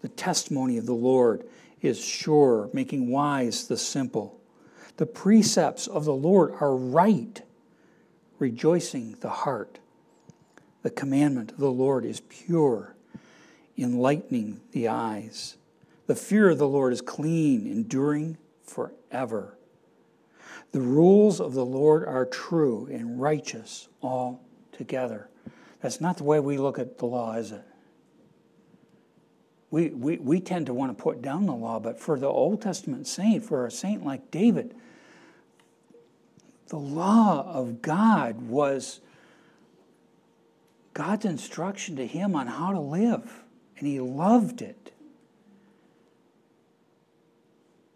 The 0.00 0.08
testimony 0.08 0.78
of 0.78 0.86
the 0.86 0.94
Lord 0.94 1.46
is 1.82 2.02
sure, 2.02 2.70
making 2.72 3.10
wise 3.10 3.68
the 3.68 3.76
simple. 3.76 4.40
The 4.96 5.04
precepts 5.04 5.86
of 5.86 6.06
the 6.06 6.16
Lord 6.16 6.54
are 6.58 6.74
right, 6.74 7.42
rejoicing 8.38 9.14
the 9.20 9.28
heart. 9.28 9.78
The 10.88 10.94
commandment 10.94 11.50
of 11.50 11.58
the 11.58 11.70
Lord 11.70 12.06
is 12.06 12.20
pure, 12.30 12.96
enlightening 13.76 14.62
the 14.72 14.88
eyes. 14.88 15.58
The 16.06 16.14
fear 16.14 16.48
of 16.48 16.56
the 16.56 16.66
Lord 16.66 16.94
is 16.94 17.02
clean, 17.02 17.66
enduring 17.66 18.38
forever. 18.62 19.58
The 20.72 20.80
rules 20.80 21.42
of 21.42 21.52
the 21.52 21.66
Lord 21.66 22.06
are 22.06 22.24
true 22.24 22.88
and 22.90 23.20
righteous 23.20 23.88
altogether. 24.02 25.28
That's 25.82 26.00
not 26.00 26.16
the 26.16 26.24
way 26.24 26.40
we 26.40 26.56
look 26.56 26.78
at 26.78 26.96
the 26.96 27.04
law, 27.04 27.34
is 27.34 27.52
it? 27.52 27.64
We, 29.70 29.90
we, 29.90 30.16
we 30.16 30.40
tend 30.40 30.64
to 30.68 30.72
want 30.72 30.96
to 30.96 31.02
put 31.02 31.20
down 31.20 31.44
the 31.44 31.54
law, 31.54 31.78
but 31.78 32.00
for 32.00 32.18
the 32.18 32.28
Old 32.28 32.62
Testament 32.62 33.06
saint, 33.06 33.44
for 33.44 33.66
a 33.66 33.70
saint 33.70 34.06
like 34.06 34.30
David, 34.30 34.74
the 36.68 36.78
law 36.78 37.42
of 37.46 37.82
God 37.82 38.40
was 38.48 39.00
God's 40.98 41.24
instruction 41.24 41.94
to 41.94 42.04
him 42.04 42.34
on 42.34 42.48
how 42.48 42.72
to 42.72 42.80
live, 42.80 43.44
and 43.78 43.86
he 43.86 44.00
loved 44.00 44.62
it. 44.62 44.90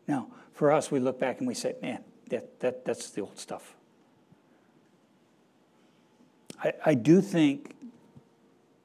Now, 0.06 0.28
for 0.52 0.70
us, 0.70 0.92
we 0.92 1.00
look 1.00 1.18
back 1.18 1.40
and 1.40 1.48
we 1.48 1.54
say, 1.54 1.74
man, 1.82 2.04
that, 2.28 2.60
that, 2.60 2.84
that's 2.84 3.10
the 3.10 3.22
old 3.22 3.40
stuff. 3.40 3.74
I, 6.62 6.74
I 6.86 6.94
do 6.94 7.20
think 7.20 7.74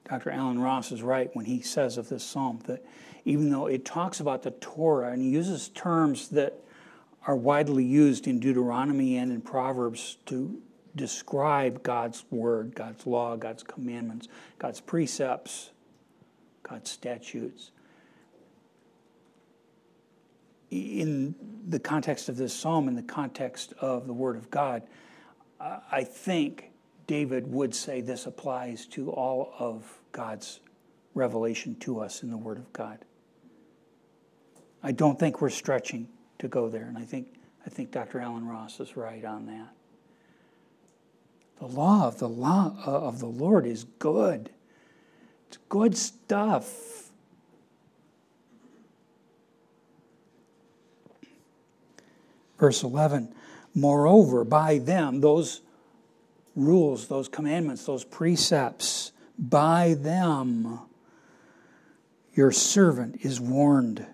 Dr. 0.09 0.31
Allen 0.31 0.57
Ross 0.57 0.91
is 0.91 1.03
right 1.03 1.29
when 1.35 1.45
he 1.45 1.61
says 1.61 1.99
of 1.99 2.09
this 2.09 2.23
psalm 2.23 2.61
that 2.65 2.83
even 3.23 3.51
though 3.51 3.67
it 3.67 3.85
talks 3.85 4.19
about 4.19 4.41
the 4.41 4.49
Torah 4.49 5.11
and 5.11 5.23
uses 5.23 5.69
terms 5.69 6.29
that 6.29 6.55
are 7.27 7.35
widely 7.35 7.83
used 7.83 8.25
in 8.25 8.39
Deuteronomy 8.39 9.15
and 9.17 9.31
in 9.31 9.41
Proverbs 9.41 10.17
to 10.25 10.59
describe 10.95 11.83
God's 11.83 12.25
word, 12.31 12.75
God's 12.75 13.05
law, 13.05 13.35
God's 13.35 13.63
commandments, 13.63 14.27
God's 14.59 14.79
precepts, 14.79 15.71
God's 16.63 16.89
statutes. 16.89 17.71
In 20.69 21.35
the 21.67 21.79
context 21.79 22.27
of 22.29 22.35
this 22.35 22.53
psalm, 22.53 22.87
in 22.87 22.95
the 22.95 23.03
context 23.03 23.73
of 23.79 24.05
the 24.05 24.13
Word 24.13 24.35
of 24.35 24.51
God, 24.51 24.83
I 25.59 26.03
think 26.03 26.71
David 27.07 27.51
would 27.51 27.73
say 27.73 28.01
this 28.01 28.25
applies 28.25 28.85
to 28.87 29.09
all 29.11 29.53
of 29.57 29.99
God's 30.11 30.59
revelation 31.13 31.75
to 31.79 31.99
us 31.99 32.21
in 32.21 32.29
the 32.29 32.37
Word 32.37 32.57
of 32.57 32.71
God. 32.73 32.99
I 34.83 34.91
don't 34.91 35.17
think 35.17 35.41
we're 35.41 35.49
stretching 35.49 36.07
to 36.39 36.47
go 36.47 36.69
there, 36.69 36.83
and 36.83 36.97
I 36.97 37.03
think, 37.03 37.33
I 37.65 37.69
think 37.69 37.91
Dr. 37.91 38.19
Allen 38.19 38.45
Ross 38.45 38.79
is 38.79 38.95
right 38.97 39.23
on 39.23 39.45
that. 39.47 39.69
The 41.59 41.67
law 41.67 42.07
of 42.07 42.19
the 42.19 42.29
law 42.29 42.75
uh, 42.85 42.91
of 43.07 43.19
the 43.19 43.27
Lord 43.27 43.65
is 43.65 43.85
good. 43.99 44.49
It's 45.47 45.57
good 45.69 45.97
stuff. 45.97 47.09
Verse 52.59 52.83
11 52.83 53.33
Moreover, 53.73 54.43
by 54.43 54.79
them, 54.79 55.21
those 55.21 55.61
rules, 56.55 57.07
those 57.07 57.27
commandments, 57.27 57.85
those 57.85 58.03
precepts, 58.03 59.11
by 59.37 59.95
them 59.99 60.79
your 62.33 62.51
servant 62.51 63.19
is 63.23 63.41
warned. 63.41 64.05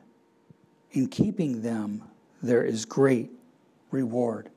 In 0.91 1.07
keeping 1.07 1.61
them, 1.61 2.03
there 2.41 2.63
is 2.63 2.85
great 2.85 3.31
reward. 3.91 4.49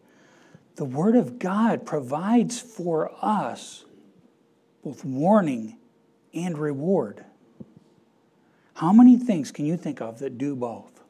The 0.76 0.84
Word 0.84 1.16
of 1.16 1.38
God 1.38 1.86
provides 1.86 2.60
for 2.60 3.10
us 3.22 3.86
both 4.84 5.04
warning 5.04 5.78
and 6.34 6.56
reward. 6.56 7.24
How 8.74 8.92
many 8.92 9.16
things 9.16 9.50
can 9.50 9.64
you 9.64 9.78
think 9.78 10.02
of 10.02 10.18
that 10.18 10.36
do 10.36 10.54
both? 10.54 11.00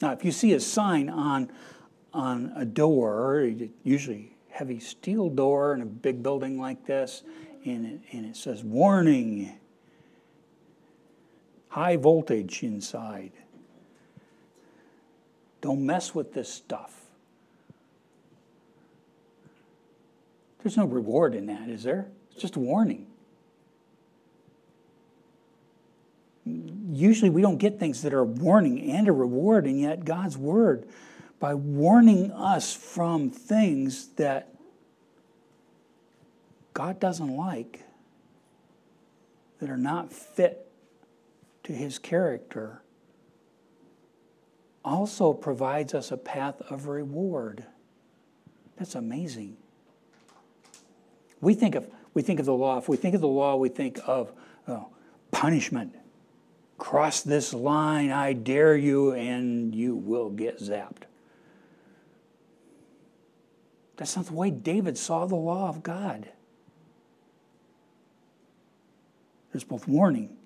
Now, 0.00 0.12
if 0.12 0.24
you 0.24 0.32
see 0.32 0.54
a 0.54 0.60
sign 0.60 1.10
on, 1.10 1.50
on 2.12 2.52
a 2.56 2.64
door, 2.64 3.50
usually 3.84 4.34
heavy 4.48 4.80
steel 4.80 5.28
door 5.28 5.74
in 5.74 5.82
a 5.82 5.86
big 5.86 6.22
building 6.22 6.58
like 6.58 6.86
this, 6.86 7.22
and 7.66 7.84
it, 7.86 8.00
and 8.12 8.24
it 8.24 8.36
says 8.36 8.64
warning, 8.64 9.58
high 11.68 11.96
voltage 11.96 12.62
inside. 12.62 13.32
Don't 15.60 15.84
mess 15.84 16.14
with 16.14 16.32
this 16.32 16.50
stuff. 16.52 17.05
There's 20.66 20.76
no 20.76 20.84
reward 20.86 21.36
in 21.36 21.46
that, 21.46 21.68
is 21.68 21.84
there? 21.84 22.08
It's 22.32 22.40
just 22.40 22.56
a 22.56 22.58
warning. 22.58 23.06
Usually 26.44 27.30
we 27.30 27.40
don't 27.40 27.58
get 27.58 27.78
things 27.78 28.02
that 28.02 28.12
are 28.12 28.18
a 28.18 28.24
warning 28.24 28.90
and 28.90 29.06
a 29.06 29.12
reward, 29.12 29.66
and 29.66 29.80
yet 29.80 30.04
God's 30.04 30.36
Word 30.36 30.88
by 31.38 31.54
warning 31.54 32.32
us 32.32 32.74
from 32.74 33.30
things 33.30 34.08
that 34.16 34.56
God 36.74 36.98
doesn't 36.98 37.36
like, 37.36 37.84
that 39.60 39.70
are 39.70 39.76
not 39.76 40.12
fit 40.12 40.66
to 41.62 41.72
his 41.72 42.00
character, 42.00 42.82
also 44.84 45.32
provides 45.32 45.94
us 45.94 46.10
a 46.10 46.16
path 46.16 46.60
of 46.62 46.88
reward. 46.88 47.66
That's 48.76 48.96
amazing. 48.96 49.58
We 51.40 51.54
think 51.54 51.74
of, 51.74 51.88
we 52.14 52.22
think 52.22 52.40
of 52.40 52.46
the 52.46 52.54
law, 52.54 52.78
if 52.78 52.88
we 52.88 52.96
think 52.96 53.14
of 53.14 53.20
the 53.20 53.28
law, 53.28 53.56
we 53.56 53.68
think 53.68 53.98
of 54.06 54.32
oh, 54.68 54.88
punishment. 55.30 55.94
Cross 56.78 57.22
this 57.22 57.54
line, 57.54 58.10
I 58.10 58.32
dare 58.32 58.76
you, 58.76 59.12
and 59.12 59.74
you 59.74 59.94
will 59.94 60.30
get 60.30 60.58
zapped. 60.60 61.04
That's 63.96 64.14
not 64.14 64.26
the 64.26 64.34
way 64.34 64.50
David 64.50 64.98
saw 64.98 65.24
the 65.24 65.36
law 65.36 65.68
of 65.68 65.82
God. 65.82 66.28
There's 69.52 69.64
both 69.64 69.88
warning 69.88 70.36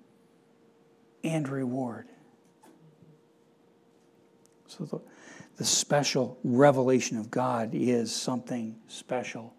and 1.23 1.47
reward. 1.49 2.07
So 4.67 4.85
the, 4.85 4.99
the 5.57 5.65
special 5.65 6.37
revelation 6.45 7.17
of 7.17 7.29
God 7.29 7.71
is 7.73 8.15
something 8.15 8.77
special 8.87 9.53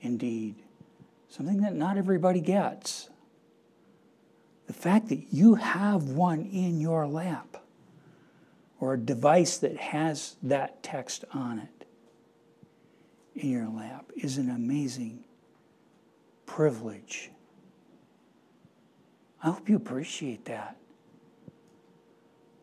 indeed, 0.00 0.56
something 1.28 1.60
that 1.60 1.74
not 1.74 1.96
everybody 1.96 2.40
gets. 2.40 3.10
The 4.66 4.72
fact 4.72 5.08
that 5.08 5.32
you 5.32 5.54
have 5.54 6.04
one 6.04 6.42
in 6.42 6.80
your 6.80 7.06
lap 7.06 7.56
or 8.80 8.94
a 8.94 8.98
device 8.98 9.58
that 9.58 9.76
has 9.76 10.36
that 10.42 10.82
text 10.82 11.24
on 11.32 11.58
it 11.58 11.86
in 13.34 13.50
your 13.50 13.68
lap 13.68 14.10
is 14.16 14.36
an 14.36 14.50
amazing 14.50 15.24
privilege. 16.46 17.30
I 19.42 19.50
hope 19.50 19.68
you 19.68 19.76
appreciate 19.76 20.46
that. 20.46 20.76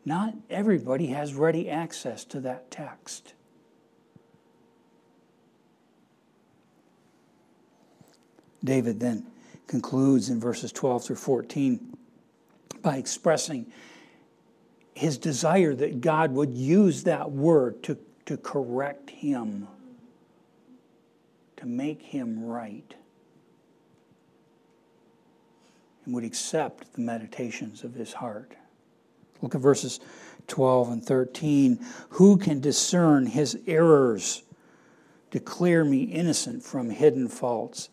Not 0.04 0.34
everybody 0.50 1.08
has 1.08 1.34
ready 1.34 1.68
access 1.68 2.24
to 2.26 2.40
that 2.40 2.70
text. 2.70 3.34
David 8.66 9.00
then 9.00 9.26
concludes 9.66 10.28
in 10.28 10.38
verses 10.38 10.72
12 10.72 11.04
through 11.04 11.16
14 11.16 11.96
by 12.82 12.96
expressing 12.96 13.66
his 14.94 15.18
desire 15.18 15.74
that 15.74 16.00
God 16.00 16.32
would 16.32 16.54
use 16.54 17.04
that 17.04 17.30
word 17.30 17.82
to, 17.84 17.98
to 18.26 18.36
correct 18.36 19.10
him 19.10 19.68
to 21.56 21.66
make 21.66 22.02
him 22.02 22.44
right 22.44 22.94
and 26.04 26.14
would 26.14 26.24
accept 26.24 26.92
the 26.94 27.00
meditations 27.00 27.82
of 27.82 27.94
his 27.94 28.12
heart. 28.12 28.52
Look 29.42 29.54
at 29.54 29.60
verses 29.60 30.00
12 30.46 30.90
and 30.90 31.04
13. 31.04 31.84
Who 32.10 32.36
can 32.36 32.60
discern 32.60 33.26
his 33.26 33.58
errors? 33.66 34.42
Declare 35.30 35.84
me 35.84 36.04
innocent 36.04 36.62
from 36.62 36.90
hidden 36.90 37.28
faults. 37.28 37.88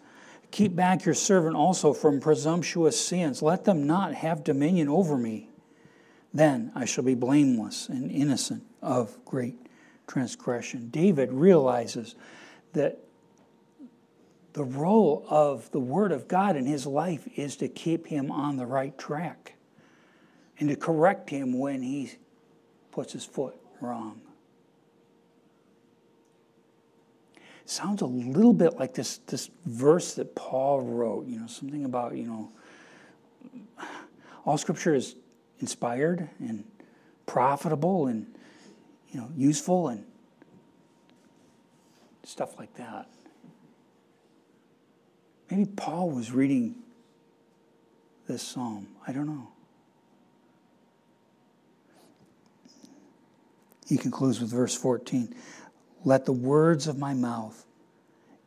Keep 0.54 0.76
back 0.76 1.04
your 1.04 1.16
servant 1.16 1.56
also 1.56 1.94
from 1.94 2.20
presumptuous 2.20 3.00
sins. 3.00 3.42
Let 3.42 3.66
them 3.66 3.88
not 3.88 4.13
have 4.13 4.44
dominion 4.44 4.88
over 4.88 5.18
me. 5.18 5.50
Then 6.32 6.72
I 6.76 6.86
shall 6.86 7.04
be 7.04 7.16
blameless 7.16 7.89
and 7.89 8.12
innocent 8.12 8.62
of 8.80 9.18
great 9.26 9.58
transgression. 10.06 10.89
David 10.92 11.32
realizes 11.32 12.13
that 12.74 13.00
the 14.54 14.63
role 14.63 15.26
of 15.28 15.72
the 15.72 15.80
Word 15.80 16.12
of 16.12 16.28
God 16.28 16.56
in 16.56 16.68
his 16.68 16.86
life 16.86 17.28
is 17.36 17.56
to 17.56 17.68
keep 17.68 18.06
him 18.06 18.30
on 18.30 18.56
the 18.56 18.68
right 18.68 18.96
track 18.96 19.56
and 20.60 20.70
to 20.70 20.76
correct 20.76 21.32
him 21.32 21.58
when 21.58 21.82
he 21.82 22.12
puts 22.92 23.13
his 23.13 23.26
foot 23.26 23.56
wrong. 23.82 24.22
Sounds 27.65 28.02
a 28.02 28.06
little 28.06 28.54
bit 28.54 28.78
like 28.78 28.93
this, 28.93 29.17
this 29.28 29.49
verse 29.65 30.15
that 30.15 30.36
Paul 30.36 30.82
wrote, 30.82 31.28
you 31.28 31.39
know, 31.39 31.47
something 31.47 31.86
about, 31.86 32.15
you 32.15 32.28
know, 32.28 32.52
all 34.45 34.58
scripture 34.58 34.93
is 34.93 35.15
inspired 35.60 36.30
and 36.39 36.65
profitable 37.26 38.08
and, 38.08 38.28
you 39.12 39.19
know, 39.19 39.30
useful 39.36 39.88
and 39.88 40.04
stuff 42.23 42.58
like 42.60 42.73
that. 42.76 43.08
Maybe 45.49 45.65
Paul 45.65 46.10
was 46.10 46.32
reading 46.32 46.76
this 48.28 48.41
psalm. 48.41 48.88
I 49.08 49.12
don't 49.12 49.28
know. 49.28 49.49
He 53.88 53.97
concludes 53.97 54.39
with 54.39 54.49
verse 54.49 54.76
14 54.76 55.36
Let 56.06 56.26
the 56.26 56.34
words 56.34 56.88
of 56.88 56.98
my 56.98 57.13
mouth 57.13 57.66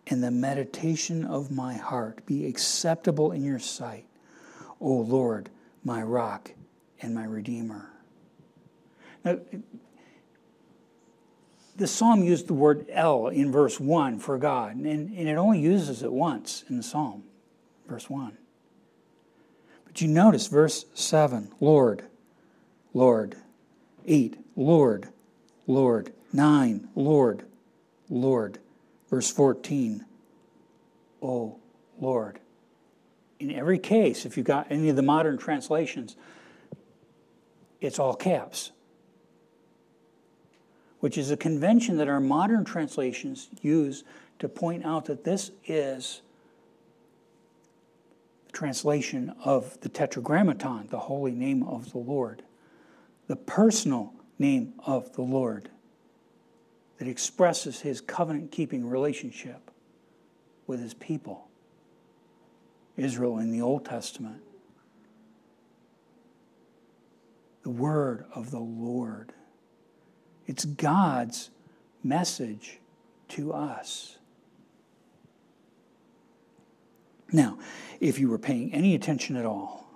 and 0.06 0.22
the 0.22 0.30
meditation 0.30 1.24
of 1.24 1.50
my 1.50 1.74
heart 1.74 2.24
be 2.26 2.46
acceptable 2.46 3.32
in 3.32 3.44
your 3.44 3.58
sight, 3.58 4.06
O 4.80 4.92
Lord, 4.92 5.48
my 5.82 6.02
rock 6.02 6.52
and 7.00 7.14
my 7.14 7.24
redeemer. 7.24 7.90
Now, 9.24 9.38
the 11.76 11.86
psalm 11.86 12.22
used 12.22 12.46
the 12.46 12.54
word 12.54 12.86
El 12.90 13.28
in 13.28 13.50
verse 13.50 13.80
1 13.80 14.18
for 14.18 14.38
God, 14.38 14.76
and, 14.76 14.86
and 14.86 15.28
it 15.28 15.36
only 15.36 15.58
uses 15.58 16.02
it 16.02 16.12
once 16.12 16.64
in 16.68 16.76
the 16.76 16.82
psalm, 16.82 17.24
verse 17.88 18.08
1. 18.08 18.36
But 19.86 20.00
you 20.00 20.08
notice 20.08 20.46
verse 20.46 20.84
7 20.94 21.52
Lord, 21.60 22.04
Lord. 22.92 23.36
8, 24.08 24.38
Lord, 24.54 25.08
Lord. 25.66 26.12
9, 26.36 26.88
Lord, 26.94 27.45
Lord. 28.08 28.58
Verse 29.08 29.30
14, 29.30 30.04
Oh, 31.22 31.58
Lord. 31.98 32.40
In 33.38 33.50
every 33.52 33.78
case, 33.78 34.24
if 34.24 34.36
you've 34.36 34.46
got 34.46 34.66
any 34.70 34.88
of 34.88 34.96
the 34.96 35.02
modern 35.02 35.38
translations, 35.38 36.16
it's 37.80 37.98
all 37.98 38.14
caps 38.14 38.72
which 41.00 41.18
is 41.18 41.30
a 41.30 41.36
convention 41.36 41.98
that 41.98 42.08
our 42.08 42.20
modern 42.20 42.64
translations 42.64 43.48
use 43.60 44.04
to 44.38 44.48
point 44.48 44.84
out 44.84 45.04
that 45.06 45.24
this 45.24 45.50
is 45.66 46.20
the 48.46 48.52
translation 48.52 49.34
of 49.44 49.80
the 49.82 49.88
Tetragrammaton, 49.88 50.88
the 50.90 50.98
holy 50.98 51.32
name 51.32 51.62
of 51.62 51.92
the 51.92 51.98
Lord, 51.98 52.42
the 53.28 53.36
personal 53.36 54.14
name 54.38 54.74
of 54.84 55.12
the 55.14 55.22
Lord 55.22 55.70
that 56.98 57.08
expresses 57.08 57.80
his 57.80 58.00
covenant 58.00 58.50
keeping 58.50 58.86
relationship 58.88 59.70
with 60.66 60.80
his 60.80 60.94
people, 60.94 61.48
Israel 62.96 63.38
in 63.38 63.50
the 63.50 63.60
Old 63.60 63.84
Testament. 63.84 64.42
The 67.62 67.70
word 67.70 68.24
of 68.34 68.50
the 68.50 68.60
Lord. 68.60 69.32
It's 70.46 70.64
God's 70.64 71.50
message 72.02 72.78
to 73.28 73.52
us. 73.52 74.18
Now, 77.32 77.58
if 78.00 78.18
you 78.18 78.28
were 78.28 78.38
paying 78.38 78.72
any 78.72 78.94
attention 78.94 79.36
at 79.36 79.44
all, 79.44 79.88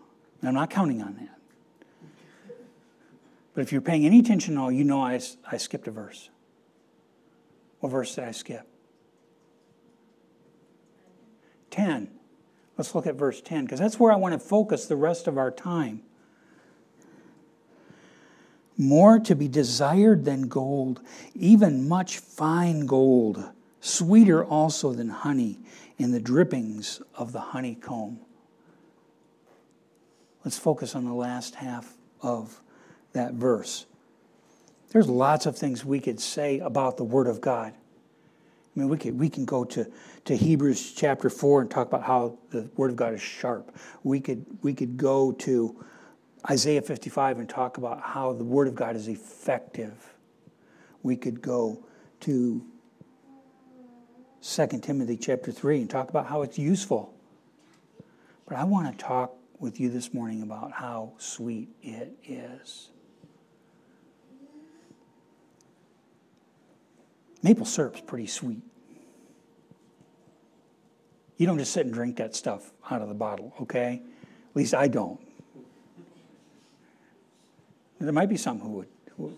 I'm 0.43 0.55
not 0.55 0.71
counting 0.71 1.01
on 1.01 1.15
that. 1.15 2.57
But 3.55 3.63
if 3.63 3.73
you're 3.73 3.81
paying 3.81 4.05
any 4.05 4.19
attention 4.19 4.57
at 4.57 4.61
all, 4.61 4.73
you 4.73 4.85
know 4.85 5.03
I, 5.03 5.21
I 5.51 5.57
skipped 5.57 5.87
a 5.87 5.91
verse. 5.91 6.31
What 7.81 7.91
verse 7.91 8.15
did 8.15 8.25
I 8.25 8.31
skip? 8.31 8.67
10. 11.71 12.11
Let's 12.79 12.95
look 12.95 13.07
at 13.07 13.17
verse 13.17 13.41
10, 13.41 13.65
because 13.65 13.81
that's 13.81 14.01
where 14.01 14.13
I 14.13 14.17
want 14.17 14.33
to 14.33 14.39
focus 14.39 14.87
the 14.87 14.97
rest 14.97 15.27
of 15.27 15.37
our 15.37 15.51
time 15.51 16.03
more 18.81 19.19
to 19.19 19.37
be 19.37 19.47
desired 19.47 20.25
than 20.25 20.49
gold, 20.49 21.03
even 21.35 21.87
much 21.87 22.19
fine 22.19 22.87
gold, 22.87 23.51
sweeter 23.81 24.43
also 24.43 24.93
than 24.93 25.11
honey 25.11 25.59
in 25.99 26.13
the 26.13 26.21
drippings 26.21 27.03
of 27.15 27.33
the 27.33 27.41
honeycomb. 27.41 28.19
Let's 30.45 30.59
focus 30.59 30.95
on 30.95 31.05
the 31.05 31.13
last 31.13 31.57
half 31.57 31.95
of 32.23 32.63
that 33.13 33.35
verse. 33.35 33.85
There's 34.91 35.09
lots 35.09 35.47
of 35.47 35.57
things 35.57 35.85
we 35.85 36.01
could 36.01 36.21
say 36.21 36.59
about 36.59 36.97
the 36.97 37.05
Word 37.05 37.29
of 37.29 37.41
God. 37.41 37.73
I 37.73 38.79
mean, 38.79 38.89
we, 38.89 38.99
could, 38.99 39.19
we 39.19 39.29
can 39.29 39.45
go 39.45 39.65
to, 39.65 39.91
to 40.25 40.37
Hebrews 40.37 40.93
chapter 40.93 41.31
4 41.31 41.63
and 41.63 41.71
talk 41.71 41.89
about 41.89 42.03
how 42.03 42.39
the 42.51 42.69
Word 42.77 42.91
of 42.91 42.97
God 42.97 43.15
is 43.15 43.23
sharp. 43.23 43.75
We 44.03 44.21
could, 44.21 44.45
we 44.63 44.75
could 44.75 44.97
go 44.97 45.33
to 45.33 45.85
Isaiah 46.49 46.83
55 46.83 47.39
and 47.39 47.49
talk 47.49 47.79
about 47.79 48.01
how 48.01 48.33
the 48.33 48.45
Word 48.45 48.69
of 48.69 48.75
God 48.75 48.97
is 48.97 49.09
effective. 49.09 50.15
We 51.03 51.17
could 51.17 51.41
go 51.41 51.85
to 52.21 52.65
2 54.43 54.67
Timothy 54.81 55.17
chapter 55.17 55.53
3 55.53 55.83
and 55.83 55.91
talk 55.91 56.11
about 56.11 56.27
how 56.27 56.43
it's 56.43 56.59
useful. 56.59 57.15
But 58.49 58.57
I 58.57 58.65
want 58.65 58.91
to 58.91 59.05
talk 59.05 59.35
with 59.61 59.79
you 59.79 59.91
this 59.91 60.13
morning 60.13 60.43
about 60.43 60.73
how 60.73 61.13
sweet 61.19 61.69
it 61.83 62.17
is. 62.25 62.89
Maple 67.43 67.67
syrup's 67.67 68.01
pretty 68.01 68.27
sweet. 68.27 68.63
You 71.37 71.47
don't 71.47 71.59
just 71.59 71.73
sit 71.73 71.87
and 71.87 71.95
drink 71.95 72.17
that 72.17 72.37
stuff 72.37 72.71
out 72.91 73.01
of 73.01 73.09
the 73.09 73.15
bottle, 73.15 73.55
okay? 73.63 74.03
At 74.51 74.57
least 74.57 74.75
I 74.75 74.89
don't. 74.89 75.21
There 77.99 78.13
might 78.13 78.29
be 78.29 78.37
some 78.37 78.61
who 78.61 78.69
would. 78.71 78.89
Who 79.17 79.23
would 79.25 79.37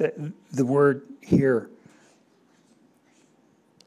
the, 0.00 0.32
the 0.50 0.64
word 0.64 1.02
here, 1.20 1.68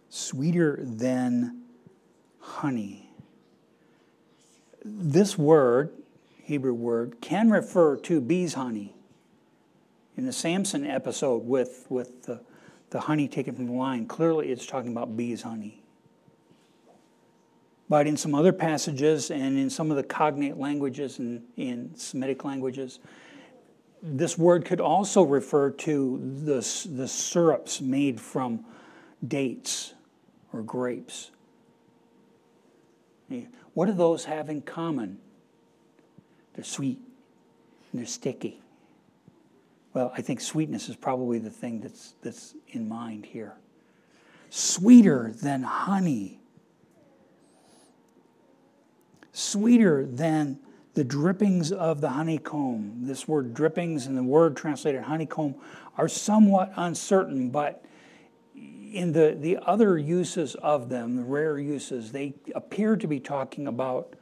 sweeter 0.09 0.77
than 0.79 1.63
honey. 2.39 3.09
This 4.85 5.39
word, 5.39 5.91
Hebrew 6.43 6.73
word, 6.73 7.21
can 7.21 7.49
refer 7.49 7.95
to 7.97 8.19
bees' 8.21 8.53
honey. 8.53 8.95
In 10.15 10.25
the 10.25 10.33
Samson 10.33 10.85
episode 10.85 11.45
with, 11.45 11.87
with 11.89 12.23
the, 12.23 12.41
the 12.91 12.99
honey 12.99 13.27
taken 13.27 13.55
from 13.55 13.67
the 13.67 13.73
lion, 13.73 14.05
clearly 14.05 14.51
it's 14.51 14.65
talking 14.65 14.91
about 14.91 15.17
bees' 15.17 15.41
honey. 15.41 15.81
But 17.89 18.07
in 18.07 18.17
some 18.17 18.35
other 18.35 18.51
passages 18.51 19.31
and 19.31 19.57
in 19.57 19.69
some 19.69 19.89
of 19.89 19.97
the 19.97 20.03
cognate 20.03 20.57
languages 20.57 21.19
and 21.19 21.43
in 21.57 21.95
Semitic 21.95 22.43
languages, 22.43 22.99
this 24.01 24.37
word 24.37 24.65
could 24.65 24.81
also 24.81 25.23
refer 25.23 25.71
to 25.71 26.19
the, 26.43 26.87
the 26.89 27.07
syrups 27.07 27.79
made 27.79 28.19
from 28.19 28.65
dates 29.25 29.93
or 30.51 30.61
grapes. 30.61 31.31
What 33.73 33.85
do 33.85 33.93
those 33.93 34.25
have 34.25 34.49
in 34.49 34.61
common? 34.61 35.19
They're 36.53 36.63
sweet 36.63 36.99
and 37.91 37.99
they're 37.99 38.05
sticky. 38.05 38.61
Well, 39.93 40.11
I 40.15 40.21
think 40.21 40.41
sweetness 40.41 40.89
is 40.89 40.95
probably 40.95 41.39
the 41.39 41.51
thing 41.51 41.81
that's, 41.81 42.15
that's 42.21 42.55
in 42.69 42.87
mind 42.87 43.25
here. 43.25 43.53
Sweeter 44.49 45.33
than 45.35 45.63
honey 45.63 46.39
sweeter 49.33 50.05
than 50.05 50.59
the 50.93 51.03
drippings 51.03 51.71
of 51.71 51.99
the 51.99 52.09
honeycomb. 52.09 52.99
This 53.01 53.27
word 53.27 53.53
drippings 53.53 54.05
and 54.05 54.15
the 54.15 54.23
word 54.23 54.55
translated 54.55 55.01
honeycomb 55.01 55.55
are 55.97 56.07
somewhat 56.07 56.71
uncertain, 56.75 57.49
but 57.49 57.83
in 58.55 59.11
the, 59.11 59.35
the 59.39 59.57
other 59.65 59.97
uses 59.97 60.53
of 60.55 60.89
them, 60.89 61.15
the 61.15 61.23
rare 61.23 61.57
uses, 61.57 62.11
they 62.11 62.35
appear 62.53 62.95
to 62.95 63.07
be 63.07 63.19
talking 63.19 63.65
about 63.65 64.13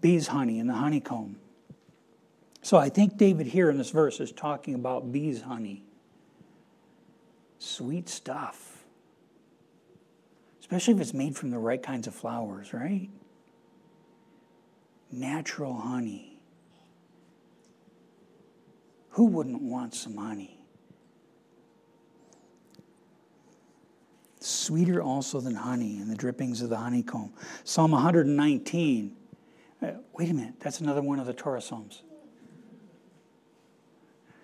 bees' 0.00 0.28
honey 0.28 0.58
and 0.60 0.68
the 0.68 0.74
honeycomb. 0.74 1.36
So 2.62 2.76
I 2.76 2.88
think 2.88 3.16
David 3.16 3.46
here 3.46 3.70
in 3.70 3.78
this 3.78 3.90
verse 3.90 4.20
is 4.20 4.32
talking 4.32 4.74
about 4.74 5.12
bees' 5.12 5.42
honey. 5.42 5.82
Sweet 7.58 8.08
stuff. 8.08 8.84
Especially 10.60 10.94
if 10.94 11.00
it's 11.00 11.14
made 11.14 11.36
from 11.36 11.50
the 11.50 11.58
right 11.58 11.82
kinds 11.82 12.06
of 12.06 12.14
flowers, 12.14 12.72
right? 12.72 13.08
natural 15.10 15.74
honey. 15.74 16.40
Who 19.10 19.26
wouldn't 19.26 19.62
want 19.62 19.94
some 19.94 20.16
honey? 20.16 20.60
Sweeter 24.40 25.02
also 25.02 25.40
than 25.40 25.56
honey 25.56 25.98
and 25.98 26.10
the 26.10 26.14
drippings 26.14 26.62
of 26.62 26.70
the 26.70 26.76
honeycomb. 26.76 27.32
Psalm 27.64 27.90
119. 27.90 29.16
Uh, 29.80 29.92
wait 30.12 30.30
a 30.30 30.34
minute, 30.34 30.54
that's 30.60 30.80
another 30.80 31.02
one 31.02 31.20
of 31.20 31.26
the 31.26 31.32
Torah 31.32 31.60
Psalms. 31.60 32.02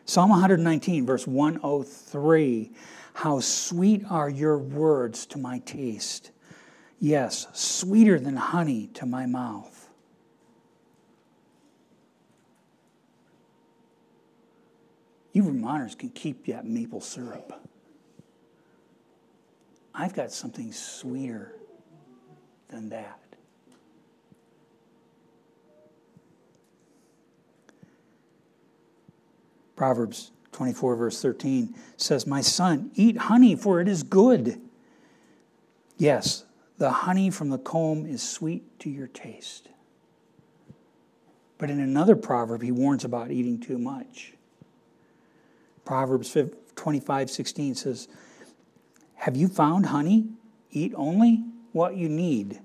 Psalm 0.05 0.31
119, 0.31 1.07
verse 1.07 1.27
103 1.27 2.71
How 3.15 3.41
sweet 3.41 4.05
are 4.11 4.29
your 4.29 4.59
words 4.59 5.27
to 5.27 5.39
my 5.39 5.59
taste! 5.61 6.31
Yes, 7.01 7.47
sweeter 7.53 8.19
than 8.19 8.37
honey 8.37 8.89
to 8.95 9.07
my 9.07 9.27
mouth. 9.27 9.89
You 15.33 15.43
Vermonters 15.43 15.97
can 15.97 16.11
keep 16.11 16.47
that 16.47 16.65
maple 16.65 17.01
syrup. 17.01 17.61
I've 19.93 20.15
got 20.15 20.33
something 20.33 20.73
sweeter 20.73 21.57
than 22.69 22.89
that. 22.91 23.19
Proverbs 29.77 30.31
24, 30.53 30.97
verse 30.97 31.21
13 31.21 31.75
says, 31.97 32.27
My 32.27 32.41
son, 32.41 32.91
eat 32.95 33.17
honey, 33.17 33.57
for 33.57 33.81
it 33.81 33.89
is 33.89 34.03
good. 34.03 34.61
Yes, 35.97 36.45
the 36.79 36.91
honey 36.91 37.31
from 37.31 37.51
the 37.51 37.59
comb 37.59 38.07
is 38.07 38.23
sweet 38.23 38.79
to 38.81 38.91
your 38.91 39.09
taste. 39.09 39.69
But 41.59 41.71
in 41.71 41.81
another 41.81 42.17
proverb, 42.17 42.63
he 42.63 42.73
warns 42.73 43.05
about 43.05 43.31
eating 43.31 43.61
too 43.61 43.79
much. 43.79 44.35
Proverbs 45.85 46.37
25 46.77 47.31
16 47.31 47.75
says, 47.75 48.09
Have 49.15 49.37
you 49.37 49.49
found 49.49 49.87
honey? 49.87 50.29
Eat 50.71 50.93
only 50.97 51.45
what 51.73 51.97
you 51.97 52.09
need, 52.09 52.61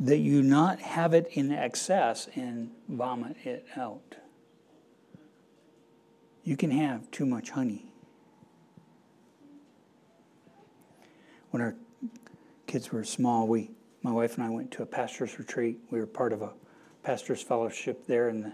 that 0.00 0.18
you 0.18 0.42
not 0.42 0.80
have 0.80 1.14
it 1.14 1.28
in 1.32 1.52
excess 1.52 2.28
and 2.34 2.70
vomit 2.88 3.36
it 3.44 3.66
out. 3.76 4.16
You 6.48 6.56
can 6.56 6.70
have 6.70 7.10
too 7.10 7.26
much 7.26 7.50
honey. 7.50 7.92
When 11.50 11.60
our 11.60 11.74
kids 12.66 12.90
were 12.90 13.04
small, 13.04 13.46
we, 13.46 13.70
my 14.02 14.12
wife 14.12 14.36
and 14.36 14.44
I 14.44 14.48
went 14.48 14.70
to 14.70 14.82
a 14.82 14.86
pastor's 14.86 15.38
retreat. 15.38 15.78
We 15.90 16.00
were 16.00 16.06
part 16.06 16.32
of 16.32 16.40
a 16.40 16.52
pastor's 17.02 17.42
fellowship 17.42 18.06
there 18.06 18.30
in 18.30 18.40
the 18.40 18.52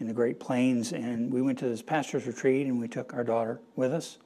in 0.00 0.06
the 0.06 0.12
Great 0.12 0.38
Plains, 0.38 0.92
and 0.92 1.32
we 1.32 1.40
went 1.40 1.58
to 1.60 1.66
this 1.66 1.80
pastor's 1.80 2.26
retreat, 2.26 2.66
and 2.66 2.78
we 2.78 2.88
took 2.88 3.14
our 3.14 3.24
daughter 3.24 3.58
with 3.74 3.94
us. 3.94 4.18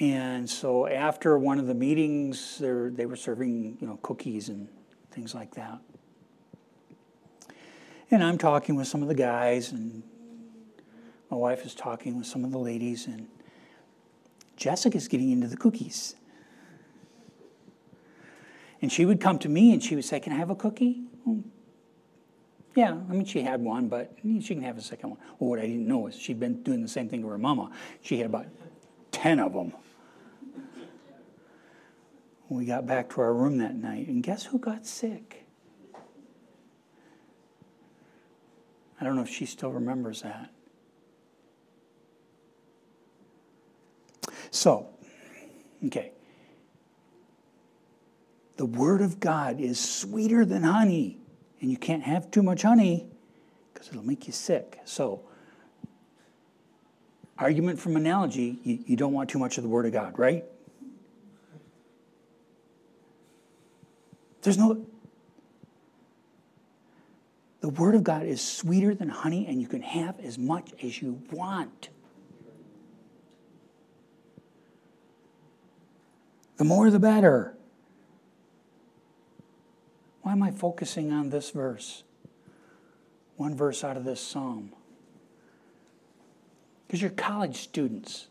And 0.00 0.48
so 0.48 0.86
after 0.86 1.38
one 1.38 1.58
of 1.58 1.66
the 1.66 1.74
meetings, 1.74 2.56
they 2.60 3.04
were 3.04 3.16
serving 3.16 3.76
you 3.78 3.86
know 3.86 3.98
cookies 4.00 4.48
and 4.48 4.70
things 5.10 5.34
like 5.34 5.54
that. 5.56 5.80
And 8.10 8.24
I'm 8.24 8.38
talking 8.38 8.74
with 8.74 8.88
some 8.88 9.02
of 9.02 9.08
the 9.08 9.14
guys, 9.14 9.72
and 9.72 10.02
my 11.30 11.36
wife 11.36 11.64
is 11.64 11.74
talking 11.74 12.18
with 12.18 12.26
some 12.26 12.44
of 12.44 12.52
the 12.52 12.58
ladies, 12.58 13.06
and 13.06 13.28
Jessica's 14.56 15.08
getting 15.08 15.30
into 15.30 15.48
the 15.48 15.56
cookies. 15.56 16.14
And 18.82 18.92
she 18.92 19.04
would 19.04 19.20
come 19.20 19.38
to 19.40 19.48
me 19.48 19.72
and 19.72 19.82
she 19.82 19.94
would 19.94 20.04
say, 20.04 20.20
Can 20.20 20.32
I 20.32 20.36
have 20.36 20.50
a 20.50 20.54
cookie? 20.54 21.02
Oh, 21.26 21.42
yeah, 22.74 22.90
I 22.90 23.12
mean, 23.12 23.24
she 23.24 23.40
had 23.40 23.62
one, 23.62 23.88
but 23.88 24.12
she 24.22 24.54
can 24.54 24.62
have 24.62 24.76
a 24.76 24.82
second 24.82 25.10
one. 25.10 25.18
Well, 25.38 25.50
what 25.50 25.58
I 25.58 25.62
didn't 25.62 25.88
know 25.88 26.08
is 26.08 26.14
she'd 26.14 26.38
been 26.38 26.62
doing 26.62 26.82
the 26.82 26.88
same 26.88 27.08
thing 27.08 27.22
to 27.22 27.28
her 27.28 27.38
mama. 27.38 27.70
She 28.02 28.18
had 28.18 28.26
about 28.26 28.46
10 29.12 29.40
of 29.40 29.54
them. 29.54 29.72
We 32.48 32.66
got 32.66 32.86
back 32.86 33.08
to 33.14 33.22
our 33.22 33.32
room 33.32 33.58
that 33.58 33.74
night, 33.74 34.08
and 34.08 34.22
guess 34.22 34.44
who 34.44 34.58
got 34.58 34.86
sick? 34.86 35.46
I 39.00 39.04
don't 39.04 39.16
know 39.16 39.22
if 39.22 39.30
she 39.30 39.46
still 39.46 39.72
remembers 39.72 40.22
that. 40.22 40.50
So, 44.56 44.88
okay. 45.84 46.12
The 48.56 48.64
Word 48.64 49.02
of 49.02 49.20
God 49.20 49.60
is 49.60 49.78
sweeter 49.78 50.46
than 50.46 50.62
honey, 50.62 51.18
and 51.60 51.70
you 51.70 51.76
can't 51.76 52.02
have 52.02 52.30
too 52.30 52.42
much 52.42 52.62
honey 52.62 53.06
because 53.72 53.88
it'll 53.88 54.06
make 54.06 54.26
you 54.26 54.32
sick. 54.32 54.80
So, 54.86 55.20
argument 57.38 57.78
from 57.78 57.96
analogy, 57.96 58.58
you, 58.64 58.78
you 58.86 58.96
don't 58.96 59.12
want 59.12 59.28
too 59.28 59.38
much 59.38 59.58
of 59.58 59.62
the 59.62 59.68
Word 59.68 59.84
of 59.84 59.92
God, 59.92 60.18
right? 60.18 60.44
There's 64.40 64.56
no. 64.56 64.86
The 67.60 67.68
Word 67.68 67.94
of 67.94 68.04
God 68.04 68.24
is 68.24 68.40
sweeter 68.40 68.94
than 68.94 69.10
honey, 69.10 69.46
and 69.46 69.60
you 69.60 69.68
can 69.68 69.82
have 69.82 70.18
as 70.20 70.38
much 70.38 70.72
as 70.82 71.02
you 71.02 71.20
want. 71.30 71.90
The 76.56 76.64
more 76.64 76.90
the 76.90 76.98
better. 76.98 77.54
Why 80.22 80.32
am 80.32 80.42
I 80.42 80.50
focusing 80.50 81.12
on 81.12 81.30
this 81.30 81.50
verse? 81.50 82.02
One 83.36 83.54
verse 83.54 83.84
out 83.84 83.96
of 83.96 84.04
this 84.04 84.20
psalm. 84.20 84.72
Because 86.86 87.02
you're 87.02 87.10
college 87.10 87.56
students 87.58 88.28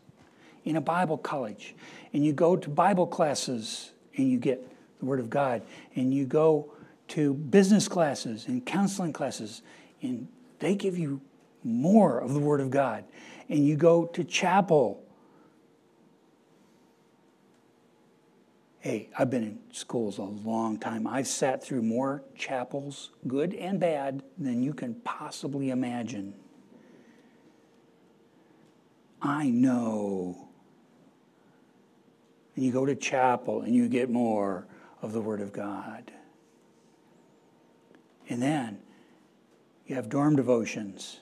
in 0.64 0.76
a 0.76 0.80
Bible 0.80 1.16
college, 1.16 1.74
and 2.12 2.24
you 2.24 2.32
go 2.32 2.56
to 2.56 2.68
Bible 2.68 3.06
classes 3.06 3.92
and 4.16 4.30
you 4.30 4.38
get 4.38 4.66
the 4.98 5.04
Word 5.04 5.20
of 5.20 5.30
God, 5.30 5.62
and 5.94 6.12
you 6.12 6.24
go 6.24 6.72
to 7.08 7.34
business 7.34 7.86
classes 7.86 8.48
and 8.48 8.64
counseling 8.64 9.12
classes, 9.12 9.62
and 10.02 10.26
they 10.58 10.74
give 10.74 10.98
you 10.98 11.20
more 11.62 12.18
of 12.18 12.32
the 12.32 12.40
Word 12.40 12.60
of 12.60 12.70
God, 12.70 13.04
and 13.48 13.64
you 13.64 13.76
go 13.76 14.06
to 14.06 14.24
chapel 14.24 15.05
Hey, 18.86 19.08
I've 19.18 19.30
been 19.30 19.42
in 19.42 19.58
schools 19.72 20.18
a 20.18 20.22
long 20.22 20.78
time. 20.78 21.08
I've 21.08 21.26
sat 21.26 21.60
through 21.60 21.82
more 21.82 22.22
chapels, 22.36 23.10
good 23.26 23.52
and 23.52 23.80
bad, 23.80 24.22
than 24.38 24.62
you 24.62 24.72
can 24.72 24.94
possibly 25.02 25.70
imagine. 25.70 26.34
I 29.20 29.50
know. 29.50 30.50
And 32.54 32.64
you 32.64 32.70
go 32.70 32.86
to 32.86 32.94
chapel 32.94 33.62
and 33.62 33.74
you 33.74 33.88
get 33.88 34.08
more 34.08 34.68
of 35.02 35.12
the 35.12 35.20
Word 35.20 35.40
of 35.40 35.52
God. 35.52 36.12
And 38.28 38.40
then 38.40 38.78
you 39.88 39.96
have 39.96 40.08
dorm 40.08 40.36
devotions, 40.36 41.18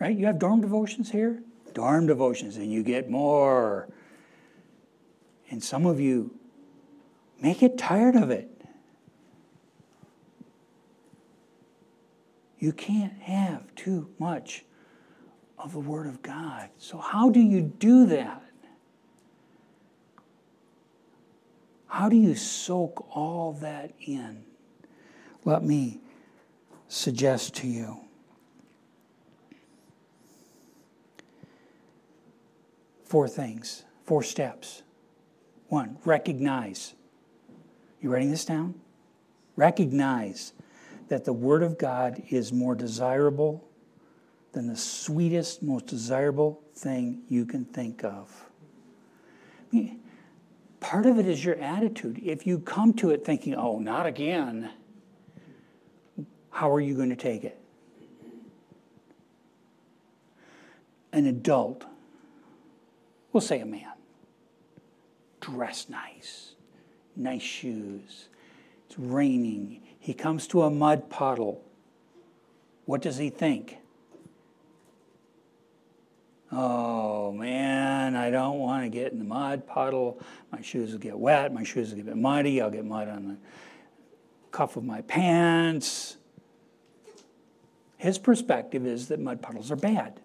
right? 0.00 0.16
You 0.16 0.24
have 0.24 0.38
dorm 0.38 0.62
devotions 0.62 1.10
here? 1.10 1.42
Dorm 1.74 2.06
devotions, 2.06 2.56
and 2.56 2.72
you 2.72 2.82
get 2.82 3.10
more. 3.10 3.86
And 5.50 5.62
some 5.62 5.84
of 5.84 6.00
you 6.00 6.38
Make 7.42 7.60
it 7.64 7.76
tired 7.76 8.14
of 8.14 8.30
it. 8.30 8.48
You 12.60 12.72
can't 12.72 13.18
have 13.18 13.74
too 13.74 14.08
much 14.20 14.64
of 15.58 15.72
the 15.72 15.80
Word 15.80 16.06
of 16.06 16.22
God. 16.22 16.70
So, 16.78 16.98
how 16.98 17.30
do 17.30 17.40
you 17.40 17.60
do 17.60 18.06
that? 18.06 18.44
How 21.88 22.08
do 22.08 22.14
you 22.16 22.36
soak 22.36 23.04
all 23.10 23.54
that 23.54 23.90
in? 24.00 24.44
Let 25.44 25.64
me 25.64 25.98
suggest 26.86 27.56
to 27.56 27.66
you. 27.66 28.02
Four 33.04 33.26
things, 33.26 33.84
four 34.04 34.22
steps. 34.22 34.84
One, 35.66 35.98
recognize 36.04 36.94
you 38.02 38.10
writing 38.10 38.30
this 38.30 38.44
down? 38.44 38.74
Recognize 39.56 40.52
that 41.08 41.24
the 41.24 41.32
Word 41.32 41.62
of 41.62 41.78
God 41.78 42.22
is 42.30 42.52
more 42.52 42.74
desirable 42.74 43.68
than 44.52 44.66
the 44.66 44.76
sweetest, 44.76 45.62
most 45.62 45.86
desirable 45.86 46.60
thing 46.74 47.22
you 47.28 47.46
can 47.46 47.64
think 47.64 48.04
of. 48.04 48.50
I 49.72 49.76
mean, 49.76 50.00
part 50.80 51.06
of 51.06 51.18
it 51.18 51.26
is 51.26 51.44
your 51.44 51.56
attitude. 51.56 52.20
If 52.22 52.46
you 52.46 52.58
come 52.58 52.92
to 52.94 53.10
it 53.10 53.24
thinking, 53.24 53.54
oh, 53.54 53.78
not 53.78 54.06
again, 54.06 54.70
how 56.50 56.72
are 56.72 56.80
you 56.80 56.94
going 56.94 57.10
to 57.10 57.16
take 57.16 57.44
it? 57.44 57.58
An 61.12 61.26
adult, 61.26 61.84
we'll 63.32 63.42
say 63.42 63.60
a 63.60 63.66
man, 63.66 63.92
dressed 65.40 65.88
nice 65.88 66.51
nice 67.16 67.42
shoes. 67.42 68.28
It's 68.86 68.98
raining. 68.98 69.82
He 69.98 70.14
comes 70.14 70.46
to 70.48 70.62
a 70.62 70.70
mud 70.70 71.10
puddle. 71.10 71.62
What 72.84 73.02
does 73.02 73.16
he 73.18 73.30
think? 73.30 73.78
Oh 76.50 77.32
man, 77.32 78.14
I 78.14 78.30
don't 78.30 78.58
want 78.58 78.84
to 78.84 78.90
get 78.90 79.12
in 79.12 79.18
the 79.18 79.24
mud 79.24 79.66
puddle. 79.66 80.20
My 80.50 80.60
shoes 80.60 80.92
will 80.92 80.98
get 80.98 81.18
wet. 81.18 81.52
My 81.54 81.64
shoes 81.64 81.94
will 81.94 82.02
get 82.02 82.16
muddy. 82.16 82.60
I'll 82.60 82.70
get 82.70 82.84
mud 82.84 83.08
on 83.08 83.28
the 83.28 83.36
cuff 84.50 84.76
of 84.76 84.84
my 84.84 85.00
pants. 85.02 86.18
His 87.96 88.18
perspective 88.18 88.84
is 88.86 89.08
that 89.08 89.20
mud 89.20 89.40
puddles 89.40 89.70
are 89.70 89.76
bad. 89.76 90.20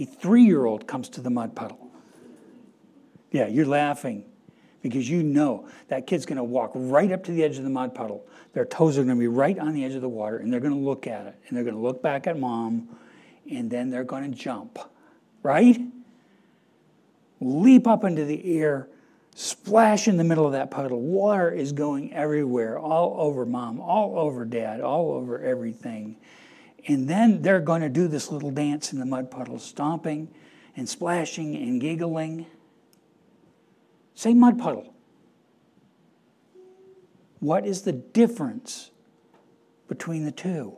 A 0.00 0.06
three 0.06 0.44
year 0.44 0.64
old 0.64 0.86
comes 0.86 1.08
to 1.10 1.20
the 1.20 1.30
mud 1.30 1.54
puddle. 1.54 1.90
Yeah, 3.30 3.46
you're 3.46 3.66
laughing 3.66 4.24
because 4.82 5.08
you 5.08 5.22
know 5.22 5.68
that 5.88 6.06
kid's 6.06 6.26
going 6.26 6.38
to 6.38 6.44
walk 6.44 6.72
right 6.74 7.12
up 7.12 7.24
to 7.24 7.32
the 7.32 7.44
edge 7.44 7.58
of 7.58 7.64
the 7.64 7.70
mud 7.70 7.94
puddle. 7.94 8.26
Their 8.54 8.64
toes 8.64 8.98
are 8.98 9.04
going 9.04 9.16
to 9.16 9.20
be 9.20 9.28
right 9.28 9.58
on 9.58 9.74
the 9.74 9.84
edge 9.84 9.94
of 9.94 10.00
the 10.00 10.08
water, 10.08 10.38
and 10.38 10.52
they're 10.52 10.60
going 10.60 10.72
to 10.72 10.78
look 10.78 11.06
at 11.06 11.26
it, 11.26 11.36
and 11.46 11.56
they're 11.56 11.64
going 11.64 11.76
to 11.76 11.80
look 11.80 12.02
back 12.02 12.26
at 12.26 12.38
mom, 12.38 12.88
and 13.50 13.70
then 13.70 13.90
they're 13.90 14.04
going 14.04 14.28
to 14.30 14.36
jump, 14.36 14.78
right? 15.42 15.80
Leap 17.40 17.86
up 17.86 18.04
into 18.04 18.24
the 18.24 18.58
air, 18.58 18.88
splash 19.34 20.08
in 20.08 20.16
the 20.16 20.24
middle 20.24 20.46
of 20.46 20.52
that 20.52 20.70
puddle. 20.70 21.00
Water 21.00 21.50
is 21.50 21.72
going 21.72 22.12
everywhere, 22.12 22.78
all 22.78 23.14
over 23.18 23.46
mom, 23.46 23.80
all 23.80 24.18
over 24.18 24.44
dad, 24.44 24.80
all 24.80 25.12
over 25.12 25.40
everything. 25.40 26.16
And 26.86 27.08
then 27.08 27.42
they're 27.42 27.60
going 27.60 27.82
to 27.82 27.88
do 27.88 28.08
this 28.08 28.30
little 28.30 28.50
dance 28.50 28.92
in 28.92 28.98
the 28.98 29.06
mud 29.06 29.30
puddle, 29.30 29.58
stomping 29.58 30.32
and 30.76 30.88
splashing 30.88 31.56
and 31.56 31.80
giggling. 31.80 32.46
Say 34.14 34.34
mud 34.34 34.58
puddle. 34.58 34.94
What 37.38 37.66
is 37.66 37.82
the 37.82 37.92
difference 37.92 38.90
between 39.88 40.24
the 40.24 40.32
two? 40.32 40.76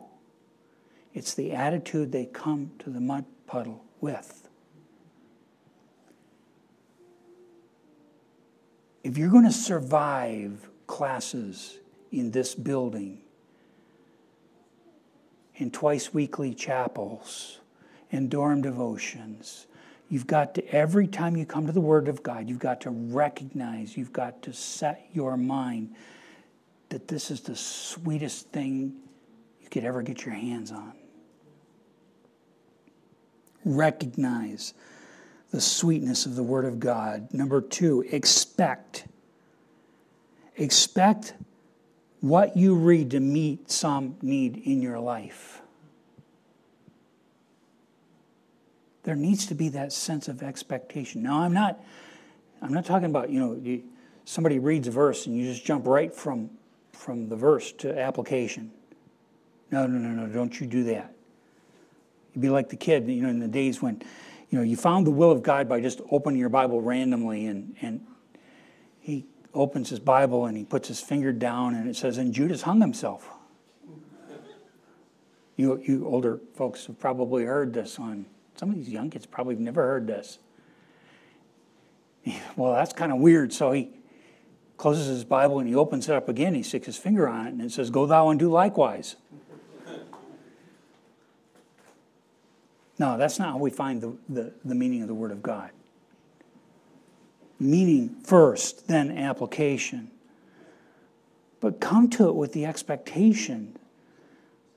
It's 1.13 1.35
the 1.35 1.53
attitude 1.53 2.13
they 2.13 2.27
come 2.27 2.73
to 2.79 2.91
the 2.91 3.01
mud 3.01 3.25
puddle 3.47 3.85
with. 4.01 4.49
If 9.03 9.19
you're 9.19 9.31
going 9.31 9.45
to 9.45 9.53
survive 9.53 10.69
classes 10.87 11.79
in 12.13 12.31
this 12.31 12.55
building, 12.55 13.22
in 15.63 15.71
twice 15.71 16.13
weekly 16.13 16.53
chapels, 16.53 17.61
in 18.11 18.29
dorm 18.29 18.61
devotions, 18.61 19.67
you've 20.11 20.27
got 20.27 20.57
to, 20.57 20.69
every 20.75 21.07
time 21.07 21.37
you 21.37 21.47
come 21.47 21.67
to 21.67 21.73
the 21.73 21.81
Word 21.81 22.09
of 22.09 22.23
God, 22.23 22.49
you've 22.49 22.59
got 22.59 22.81
to 22.83 22.91
recognize, 22.91 23.97
you've 23.97 24.13
got 24.13 24.43
to 24.43 24.53
set 24.53 25.07
your 25.13 25.37
mind 25.37 25.95
that 26.89 27.07
this 27.09 27.31
is 27.31 27.43
the 27.43 27.55
sweetest 27.55 28.49
thing 28.49 28.93
you 29.63 29.69
could 29.71 29.85
ever 29.85 30.03
get 30.03 30.27
your 30.27 30.35
hands 30.35 30.73
on. 30.73 30.93
Recognize 33.65 34.75
the 35.53 35.61
sweetness 35.61 36.27
of 36.27 36.35
the 36.35 36.43
Word 36.43 36.65
of 36.65 36.81
God. 36.81 37.33
Number 37.33 37.61
two, 37.61 38.05
expect. 38.11 39.07
Expect 40.57 41.35
what 42.23 42.57
you 42.57 42.75
read 42.75 43.11
to 43.11 43.21
meet 43.21 43.71
some 43.71 44.17
need 44.23 44.57
in 44.57 44.81
your 44.81 44.99
life. 44.99 45.61
There 49.03 49.17
needs 49.17 49.45
to 49.47 49.55
be 49.55 49.69
that 49.71 49.93
sense 49.93 50.29
of 50.29 50.43
expectation. 50.43 51.23
Now, 51.23 51.41
I'm 51.41 51.53
not, 51.53 51.79
I'm 52.63 52.73
not 52.73 52.87
talking 52.87 53.11
about, 53.11 53.29
you 53.29 53.41
know, 53.41 53.61
you, 53.61 53.83
somebody 54.25 54.59
reads 54.59 54.89
a 54.89 54.91
verse 54.91 55.27
and 55.27 55.37
you 55.37 55.45
just 55.45 55.65
jump 55.65 55.87
right 55.87 56.15
from 56.15 56.51
from 57.03 57.29
the 57.29 57.37
verse 57.37 57.73
to 57.73 57.99
application. 57.99 58.71
No, 59.71 59.87
no, 59.87 59.99
no, 59.99 60.11
no, 60.11 60.33
don't 60.33 60.61
you 60.61 60.67
do 60.67 60.85
that. 60.85 61.13
You'd 62.33 62.43
be 62.43 62.51
like 62.51 62.69
the 62.69 62.77
kid, 62.77 63.09
you 63.09 63.23
know, 63.23 63.29
in 63.29 63.41
the 63.41 63.49
days 63.49 63.83
when, 63.83 64.03
you 64.51 64.59
know, 64.59 64.63
you 64.63 64.77
found 64.77 65.07
the 65.07 65.11
will 65.11 65.33
of 65.33 65.43
God 65.43 65.69
by 65.69 65.81
just 65.81 66.01
opening 66.11 66.39
your 66.39 66.49
Bible 66.49 66.81
randomly 66.81 67.47
and, 67.47 67.75
and 67.81 68.07
opens 69.55 69.91
his 69.91 69.99
Bible 69.99 70.47
and 70.47 70.57
he 70.57 70.65
puts 70.65 70.89
his 70.89 71.01
finger 71.01 71.33
down 71.33 71.75
and 71.75 71.89
it 71.89 71.97
says, 71.97 72.19
and 72.19 72.33
Judas 72.33 72.63
hung 72.63 72.81
himself. 72.81 73.29
You, 75.57 75.81
you 75.85 76.07
older 76.07 76.41
folks 76.55 76.87
have 76.87 76.99
probably 76.99 77.45
heard 77.45 77.75
this 77.75 77.99
on, 77.99 78.27
some 78.57 78.71
of 78.71 78.77
these 78.77 78.89
young 78.89 79.11
kids 79.11 79.27
probably 79.27 79.55
have 79.55 79.61
never 79.61 79.83
heard 79.83 80.07
this. 80.07 80.39
Well, 82.57 82.75
that's 82.75 82.93
kind 82.93 83.11
of 83.11 83.19
weird. 83.19 83.53
So 83.53 83.73
he, 83.73 83.91
closes 84.83 85.07
his 85.07 85.25
Bible 85.25 85.61
and 85.61 85.69
he 85.69 85.77
opens 85.77 86.09
it 86.09 86.15
up 86.17 86.29
again. 86.29 86.57
He 86.57 86.65
sticks 86.65 86.87
his 86.87 86.97
finger 86.97 87.29
on 87.29 87.47
it 87.47 87.53
and 87.53 87.63
it 87.63 87.71
says, 87.71 87.89
Go 87.89 88.05
thou 88.05 88.31
and 88.31 88.41
do 88.41 88.51
likewise. 88.51 89.15
no, 92.99 93.17
that's 93.17 93.39
not 93.39 93.51
how 93.51 93.59
we 93.59 93.71
find 93.71 94.01
the, 94.01 94.17
the, 94.29 94.53
the 94.65 94.75
meaning 94.75 95.03
of 95.03 95.07
the 95.07 95.15
Word 95.15 95.31
of 95.31 95.41
God. 95.41 95.71
Meaning 97.63 98.17
first, 98.25 98.89
then 98.89 99.17
application. 99.17 100.11
But 101.61 101.81
come 101.81 102.11
to 102.11 102.29
it 102.29 102.35
with 102.35 102.53
the 102.53 102.67
expectation 102.67 103.77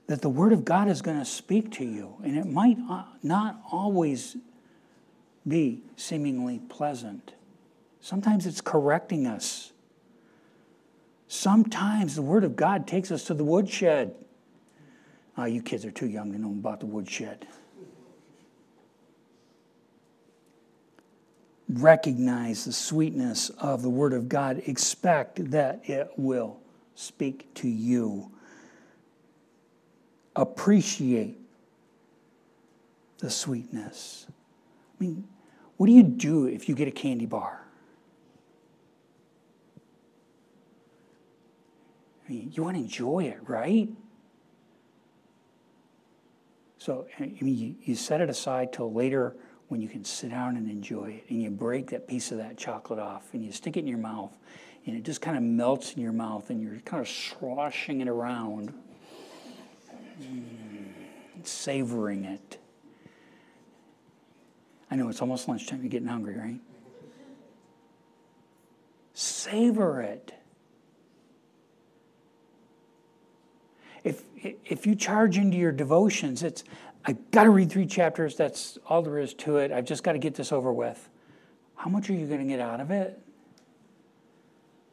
that 0.06 0.22
the 0.22 0.28
Word 0.28 0.52
of 0.52 0.64
God 0.64 0.86
is 0.86 1.02
going 1.02 1.18
to 1.18 1.24
speak 1.24 1.72
to 1.72 1.84
you. 1.84 2.14
And 2.22 2.38
it 2.38 2.46
might 2.46 2.76
uh, 2.88 3.02
not 3.24 3.60
always 3.72 4.36
be 5.46 5.82
seemingly 5.96 6.60
pleasant. 6.68 7.32
Sometimes 8.00 8.46
it's 8.46 8.60
correcting 8.60 9.26
us. 9.26 9.72
Sometimes 11.26 12.14
the 12.14 12.22
Word 12.22 12.44
of 12.44 12.54
God 12.54 12.86
takes 12.86 13.10
us 13.10 13.24
to 13.24 13.34
the 13.34 13.42
woodshed. 13.42 14.14
Oh, 15.36 15.44
you 15.44 15.60
kids 15.60 15.84
are 15.84 15.90
too 15.90 16.06
young 16.06 16.30
to 16.30 16.38
know 16.38 16.50
about 16.50 16.78
the 16.78 16.86
woodshed. 16.86 17.48
Recognize 21.68 22.64
the 22.64 22.72
sweetness 22.72 23.50
of 23.50 23.82
the 23.82 23.90
Word 23.90 24.12
of 24.12 24.28
God. 24.28 24.62
Expect 24.66 25.50
that 25.50 25.80
it 25.88 26.10
will 26.16 26.60
speak 26.94 27.52
to 27.54 27.68
you. 27.68 28.30
Appreciate 30.36 31.38
the 33.18 33.30
sweetness. 33.30 34.26
I 34.28 35.04
mean, 35.04 35.28
what 35.76 35.86
do 35.86 35.92
you 35.92 36.02
do 36.02 36.46
if 36.46 36.68
you 36.68 36.74
get 36.74 36.88
a 36.88 36.92
candy 36.92 37.26
bar? 37.26 37.66
I 42.26 42.32
mean, 42.32 42.52
you 42.54 42.62
want 42.62 42.76
to 42.76 42.82
enjoy 42.82 43.24
it, 43.24 43.38
right? 43.46 43.88
So, 46.78 47.06
I 47.18 47.22
mean, 47.40 47.56
you, 47.56 47.74
you 47.82 47.94
set 47.94 48.20
it 48.20 48.30
aside 48.30 48.72
till 48.72 48.92
later 48.92 49.36
when 49.68 49.80
you 49.80 49.88
can 49.88 50.04
sit 50.04 50.30
down 50.30 50.56
and 50.56 50.70
enjoy 50.70 51.10
it, 51.10 51.24
and 51.30 51.42
you 51.42 51.50
break 51.50 51.90
that 51.90 52.06
piece 52.06 52.30
of 52.30 52.38
that 52.38 52.56
chocolate 52.56 53.00
off, 53.00 53.34
and 53.34 53.44
you 53.44 53.50
stick 53.50 53.76
it 53.76 53.80
in 53.80 53.86
your 53.86 53.98
mouth, 53.98 54.36
and 54.86 54.96
it 54.96 55.02
just 55.02 55.20
kind 55.20 55.36
of 55.36 55.42
melts 55.42 55.94
in 55.94 56.02
your 56.02 56.12
mouth, 56.12 56.50
and 56.50 56.62
you're 56.62 56.78
kind 56.84 57.00
of 57.00 57.08
sloshing 57.08 58.00
it 58.00 58.08
around, 58.08 58.72
mm, 60.22 60.44
savoring 61.42 62.24
it. 62.24 62.58
I 64.88 64.94
know 64.94 65.08
it's 65.08 65.20
almost 65.20 65.48
lunchtime, 65.48 65.80
you're 65.82 65.90
getting 65.90 66.06
hungry, 66.06 66.36
right? 66.36 66.60
Savor 69.14 70.00
it. 70.00 70.32
If 74.06 74.22
if 74.64 74.86
you 74.86 74.94
charge 74.94 75.36
into 75.36 75.56
your 75.56 75.72
devotions, 75.72 76.44
it's 76.44 76.62
I've 77.04 77.30
got 77.32 77.44
to 77.44 77.50
read 77.50 77.70
three 77.70 77.86
chapters. 77.86 78.36
That's 78.36 78.78
all 78.86 79.02
there 79.02 79.18
is 79.18 79.34
to 79.34 79.58
it. 79.58 79.72
I've 79.72 79.84
just 79.84 80.02
got 80.02 80.12
to 80.12 80.18
get 80.18 80.34
this 80.34 80.52
over 80.52 80.72
with. 80.72 81.08
How 81.74 81.90
much 81.90 82.08
are 82.08 82.14
you 82.14 82.26
going 82.26 82.40
to 82.40 82.46
get 82.46 82.60
out 82.60 82.80
of 82.80 82.90
it? 82.90 83.20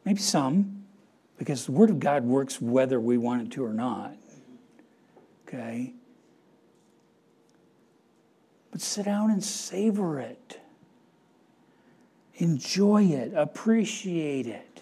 Maybe 0.04 0.20
some, 0.20 0.84
because 1.38 1.66
the 1.66 1.72
Word 1.72 1.90
of 1.90 2.00
God 2.00 2.24
works 2.24 2.60
whether 2.60 3.00
we 3.00 3.18
want 3.18 3.44
it 3.44 3.52
to 3.52 3.64
or 3.64 3.74
not. 3.74 4.16
Okay? 5.48 5.94
But 8.72 8.82
sit 8.82 9.06
down 9.06 9.32
and 9.32 9.44
savor 9.44 10.20
it. 10.20 10.60
Enjoy 12.36 13.04
it. 13.04 13.34
Appreciate 13.36 14.48
it. 14.48 14.82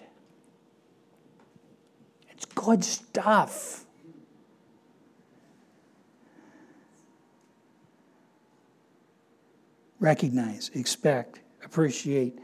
It's 2.32 2.46
good 2.46 2.84
stuff. 2.84 3.86
Recognize, 10.02 10.70
expect, 10.74 11.40
appreciate, 11.64 12.38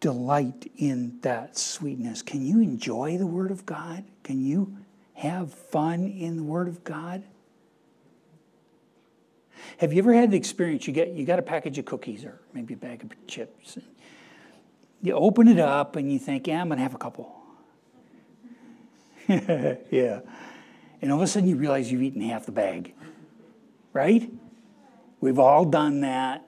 delight 0.00 0.70
in 0.76 1.18
that 1.22 1.56
sweetness. 1.56 2.20
Can 2.20 2.44
you 2.44 2.60
enjoy 2.60 3.16
the 3.16 3.26
Word 3.26 3.50
of 3.50 3.64
God? 3.64 4.04
Can 4.22 4.44
you 4.44 4.76
have 5.14 5.54
fun 5.54 6.04
in 6.04 6.36
the 6.36 6.42
Word 6.42 6.68
of 6.68 6.84
God? 6.84 7.22
Have 9.78 9.92
you 9.92 10.00
ever 10.00 10.12
had 10.12 10.30
the 10.30 10.36
experience 10.36 10.86
you 10.86 10.92
get 10.92 11.08
you 11.08 11.24
got 11.24 11.38
a 11.38 11.42
package 11.42 11.78
of 11.78 11.84
cookies 11.84 12.24
or 12.24 12.40
maybe 12.52 12.74
a 12.74 12.76
bag 12.76 13.02
of 13.02 13.26
chips? 13.26 13.76
And 13.76 13.84
you 15.02 15.14
open 15.14 15.48
it 15.48 15.58
up 15.58 15.96
and 15.96 16.12
you 16.12 16.18
think, 16.18 16.46
yeah, 16.46 16.60
I'm 16.60 16.68
gonna 16.68 16.80
have 16.80 16.94
a 16.94 16.98
couple. 16.98 17.34
yeah. 19.28 20.20
And 21.00 21.12
all 21.12 21.18
of 21.18 21.22
a 21.22 21.26
sudden 21.26 21.48
you 21.48 21.56
realize 21.56 21.90
you've 21.92 22.02
eaten 22.02 22.22
half 22.22 22.46
the 22.46 22.52
bag. 22.52 22.94
Right? 23.92 24.30
We've 25.20 25.38
all 25.38 25.64
done 25.64 26.00
that. 26.00 26.47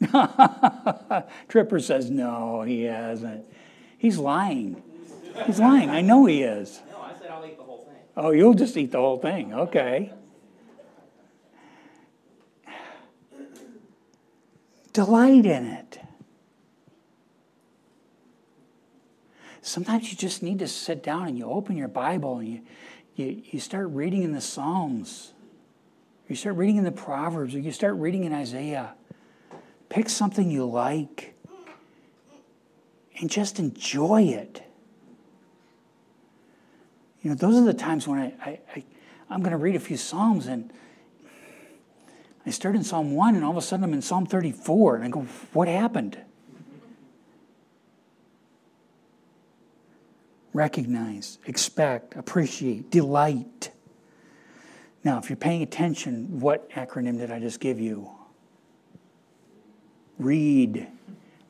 Tripper 1.48 1.80
says, 1.80 2.10
no, 2.10 2.62
he 2.62 2.82
hasn't. 2.82 3.46
He's 3.98 4.18
lying. 4.18 4.82
He's 5.46 5.58
lying. 5.58 5.90
I 5.90 6.00
know 6.00 6.26
he 6.26 6.42
is. 6.42 6.80
No, 6.90 7.00
I 7.00 7.14
said 7.18 7.30
I'll 7.30 7.44
eat 7.44 7.56
the 7.56 7.62
whole 7.62 7.84
thing. 7.84 8.02
Oh, 8.16 8.30
you'll 8.30 8.54
just 8.54 8.76
eat 8.76 8.92
the 8.92 8.98
whole 8.98 9.18
thing. 9.18 9.52
Okay. 9.54 10.12
Delight 14.92 15.44
in 15.44 15.66
it. 15.66 16.00
Sometimes 19.60 20.10
you 20.10 20.16
just 20.16 20.42
need 20.42 20.60
to 20.60 20.68
sit 20.68 21.02
down 21.02 21.26
and 21.26 21.36
you 21.36 21.46
open 21.46 21.76
your 21.76 21.88
Bible 21.88 22.38
and 22.38 22.48
you, 22.48 22.60
you, 23.16 23.42
you 23.50 23.60
start 23.60 23.88
reading 23.90 24.22
in 24.22 24.32
the 24.32 24.40
Psalms. 24.40 25.32
You 26.28 26.36
start 26.36 26.56
reading 26.56 26.76
in 26.76 26.84
the 26.84 26.92
Proverbs, 26.92 27.54
or 27.54 27.58
you 27.58 27.72
start 27.72 27.96
reading 27.96 28.24
in 28.24 28.32
Isaiah. 28.32 28.94
Pick 29.88 30.08
something 30.08 30.50
you 30.50 30.64
like 30.66 31.34
and 33.20 33.30
just 33.30 33.58
enjoy 33.58 34.22
it. 34.22 34.62
You 37.22 37.30
know, 37.30 37.36
those 37.36 37.56
are 37.56 37.64
the 37.64 37.74
times 37.74 38.06
when 38.06 38.18
I, 38.18 38.34
I, 38.44 38.60
I 38.74 38.84
I'm 39.30 39.40
going 39.40 39.52
to 39.52 39.56
read 39.56 39.74
a 39.74 39.80
few 39.80 39.96
Psalms 39.96 40.46
and 40.46 40.72
I 42.44 42.50
start 42.50 42.76
in 42.76 42.84
Psalm 42.84 43.14
1 43.14 43.34
and 43.34 43.44
all 43.44 43.50
of 43.50 43.56
a 43.56 43.62
sudden 43.62 43.84
I'm 43.84 43.92
in 43.92 44.02
Psalm 44.02 44.26
34 44.26 44.96
and 44.96 45.04
I 45.04 45.08
go, 45.08 45.22
what 45.52 45.66
happened? 45.66 46.18
recognize, 50.56 51.38
expect, 51.46 52.16
appreciate, 52.16 52.90
delight. 52.90 53.70
Now, 55.04 55.18
if 55.18 55.28
you're 55.28 55.36
paying 55.36 55.62
attention, 55.62 56.40
what 56.40 56.70
acronym 56.70 57.18
did 57.18 57.30
I 57.30 57.38
just 57.38 57.60
give 57.60 57.78
you? 57.78 58.10
Read, 60.18 60.86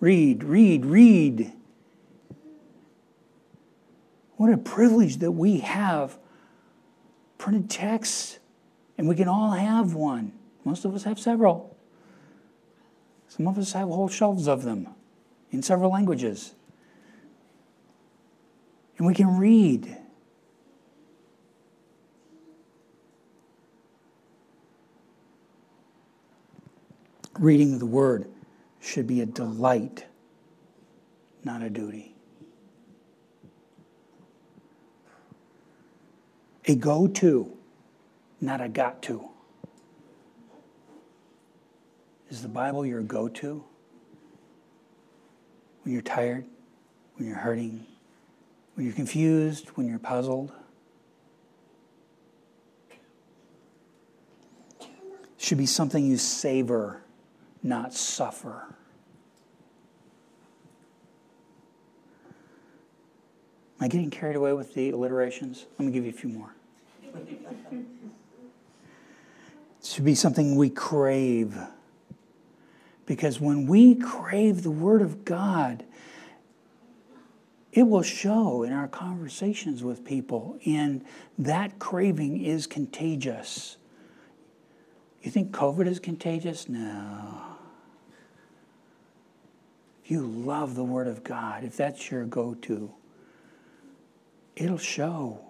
read, 0.00 0.42
read, 0.42 0.84
read. 0.84 1.52
What 4.36 4.52
a 4.52 4.58
privilege 4.58 5.18
that 5.18 5.32
we 5.32 5.58
have 5.60 6.18
printed 7.38 7.70
texts, 7.70 8.38
and 8.98 9.08
we 9.08 9.14
can 9.14 9.28
all 9.28 9.52
have 9.52 9.94
one. 9.94 10.32
Most 10.64 10.84
of 10.84 10.94
us 10.94 11.04
have 11.04 11.18
several. 11.18 11.76
Some 13.28 13.46
of 13.46 13.56
us 13.56 13.72
have 13.72 13.88
whole 13.88 14.08
shelves 14.08 14.48
of 14.48 14.62
them 14.62 14.88
in 15.50 15.62
several 15.62 15.90
languages. 15.90 16.54
And 18.98 19.06
we 19.06 19.14
can 19.14 19.38
read. 19.38 19.96
Reading 27.38 27.78
the 27.78 27.86
Word 27.86 28.26
should 28.86 29.06
be 29.06 29.20
a 29.20 29.26
delight, 29.26 30.06
not 31.42 31.60
a 31.60 31.68
duty. 31.68 32.14
A 36.66 36.76
go 36.76 37.08
to, 37.08 37.56
not 38.40 38.60
a 38.60 38.68
got 38.68 39.02
to. 39.02 39.28
Is 42.30 42.42
the 42.42 42.48
Bible 42.48 42.86
your 42.86 43.02
go 43.02 43.28
to? 43.28 43.64
When 45.82 45.92
you're 45.92 46.02
tired, 46.02 46.44
when 47.16 47.28
you're 47.28 47.36
hurting, 47.36 47.84
when 48.74 48.86
you're 48.86 48.94
confused, 48.94 49.68
when 49.70 49.88
you're 49.88 49.98
puzzled? 49.98 50.52
Should 55.38 55.58
be 55.58 55.66
something 55.66 56.04
you 56.04 56.18
savor, 56.18 57.02
not 57.62 57.94
suffer. 57.94 58.75
Am 63.78 63.84
I 63.84 63.88
getting 63.88 64.10
carried 64.10 64.36
away 64.36 64.54
with 64.54 64.72
the 64.74 64.90
alliterations? 64.90 65.66
Let 65.78 65.86
me 65.86 65.92
give 65.92 66.04
you 66.04 66.10
a 66.10 66.14
few 66.14 66.30
more. 66.30 66.54
it 67.14 67.84
should 69.82 70.04
be 70.04 70.14
something 70.14 70.56
we 70.56 70.70
crave. 70.70 71.58
Because 73.04 73.38
when 73.38 73.66
we 73.66 73.94
crave 73.94 74.62
the 74.62 74.70
Word 74.70 75.02
of 75.02 75.26
God, 75.26 75.84
it 77.72 77.82
will 77.82 78.02
show 78.02 78.62
in 78.62 78.72
our 78.72 78.88
conversations 78.88 79.84
with 79.84 80.02
people, 80.02 80.58
and 80.64 81.04
that 81.38 81.78
craving 81.78 82.42
is 82.42 82.66
contagious. 82.66 83.76
You 85.22 85.30
think 85.30 85.52
COVID 85.52 85.86
is 85.86 85.98
contagious? 85.98 86.66
No. 86.68 87.42
If 90.02 90.10
you 90.10 90.22
love 90.26 90.74
the 90.74 90.84
Word 90.84 91.06
of 91.06 91.22
God, 91.22 91.64
if 91.64 91.76
that's 91.76 92.10
your 92.10 92.24
go 92.24 92.54
to, 92.54 92.94
it'll 94.56 94.78
show. 94.78 95.40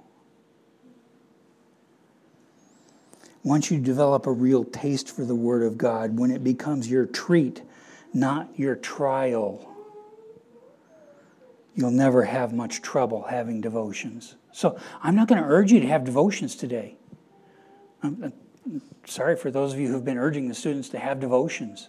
Once 3.44 3.70
you 3.70 3.78
develop 3.78 4.26
a 4.26 4.32
real 4.32 4.64
taste 4.64 5.08
for 5.08 5.24
the 5.24 5.34
Word 5.34 5.62
of 5.62 5.78
God, 5.78 6.18
when 6.18 6.32
it 6.32 6.42
becomes 6.42 6.90
your 6.90 7.06
treat, 7.06 7.62
not 8.12 8.48
your 8.58 8.74
trial, 8.74 9.72
you'll 11.76 11.92
never 11.92 12.24
have 12.24 12.52
much 12.52 12.82
trouble 12.82 13.22
having 13.22 13.60
devotions. 13.60 14.34
So 14.52 14.78
I'm 15.00 15.14
not 15.14 15.28
going 15.28 15.40
to 15.40 15.46
urge 15.46 15.70
you 15.70 15.78
to 15.78 15.86
have 15.86 16.04
devotions 16.04 16.56
today. 16.56 16.96
I'm, 18.02 18.32
sorry 19.04 19.36
for 19.36 19.52
those 19.52 19.72
of 19.72 19.78
you 19.78 19.88
who've 19.88 20.04
been 20.04 20.18
urging 20.18 20.48
the 20.48 20.54
students 20.54 20.88
to 20.88 20.98
have 20.98 21.20
devotions. 21.20 21.88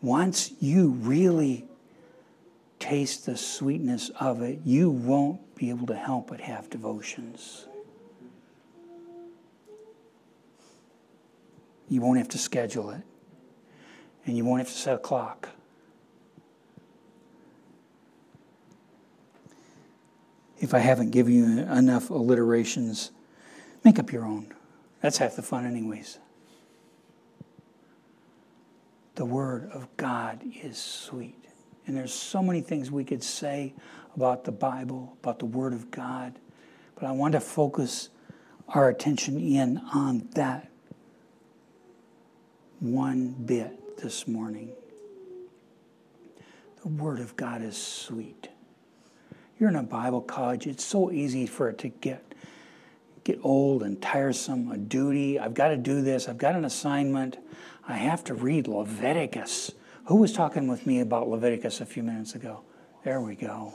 Once 0.00 0.52
you 0.60 0.90
really 0.90 1.67
taste 2.78 3.26
the 3.26 3.36
sweetness 3.36 4.10
of 4.20 4.42
it, 4.42 4.60
you 4.64 4.90
won't 4.90 5.54
be 5.54 5.70
able 5.70 5.86
to 5.86 5.96
help 5.96 6.28
but 6.28 6.40
have 6.40 6.70
devotions. 6.70 7.66
You 11.88 12.00
won't 12.00 12.18
have 12.18 12.28
to 12.30 12.38
schedule 12.38 12.90
it, 12.90 13.02
and 14.26 14.36
you 14.36 14.44
won't 14.44 14.60
have 14.60 14.68
to 14.68 14.74
set 14.74 14.94
a 14.94 14.98
clock. 14.98 15.48
If 20.60 20.74
I 20.74 20.80
haven't 20.80 21.10
given 21.10 21.32
you 21.32 21.44
enough 21.62 22.10
alliterations, 22.10 23.12
make 23.84 23.98
up 23.98 24.12
your 24.12 24.24
own. 24.24 24.52
That's 25.00 25.18
half 25.18 25.36
the 25.36 25.42
fun, 25.42 25.64
anyways. 25.64 26.18
The 29.14 29.24
Word 29.24 29.70
of 29.72 29.88
God 29.96 30.42
is 30.62 30.76
sweet. 30.76 31.37
And 31.88 31.96
there's 31.96 32.12
so 32.12 32.42
many 32.42 32.60
things 32.60 32.90
we 32.90 33.02
could 33.02 33.22
say 33.22 33.72
about 34.14 34.44
the 34.44 34.52
Bible, 34.52 35.16
about 35.22 35.38
the 35.38 35.46
Word 35.46 35.72
of 35.72 35.90
God, 35.90 36.38
but 36.94 37.04
I 37.04 37.12
want 37.12 37.32
to 37.32 37.40
focus 37.40 38.10
our 38.68 38.90
attention 38.90 39.40
in 39.40 39.78
on 39.94 40.28
that 40.34 40.70
one 42.80 43.30
bit 43.30 43.96
this 43.96 44.28
morning. 44.28 44.70
The 46.82 46.88
Word 46.88 47.20
of 47.20 47.34
God 47.36 47.62
is 47.62 47.76
sweet. 47.76 48.50
You're 49.58 49.70
in 49.70 49.76
a 49.76 49.82
Bible 49.82 50.20
college, 50.20 50.66
it's 50.66 50.84
so 50.84 51.10
easy 51.10 51.46
for 51.46 51.70
it 51.70 51.78
to 51.78 51.88
get 51.88 52.22
get 53.24 53.40
old 53.42 53.82
and 53.82 54.00
tiresome, 54.00 54.70
a 54.70 54.76
duty. 54.76 55.38
I've 55.38 55.52
got 55.52 55.68
to 55.68 55.76
do 55.76 56.00
this. 56.00 56.28
I've 56.28 56.38
got 56.38 56.54
an 56.54 56.64
assignment. 56.64 57.36
I 57.86 57.94
have 57.94 58.24
to 58.24 58.34
read 58.34 58.66
Leviticus. 58.68 59.72
Who 60.08 60.16
was 60.16 60.32
talking 60.32 60.68
with 60.68 60.86
me 60.86 61.00
about 61.00 61.28
Leviticus 61.28 61.82
a 61.82 61.86
few 61.86 62.02
minutes 62.02 62.34
ago? 62.34 62.62
There 63.04 63.20
we 63.20 63.34
go. 63.34 63.74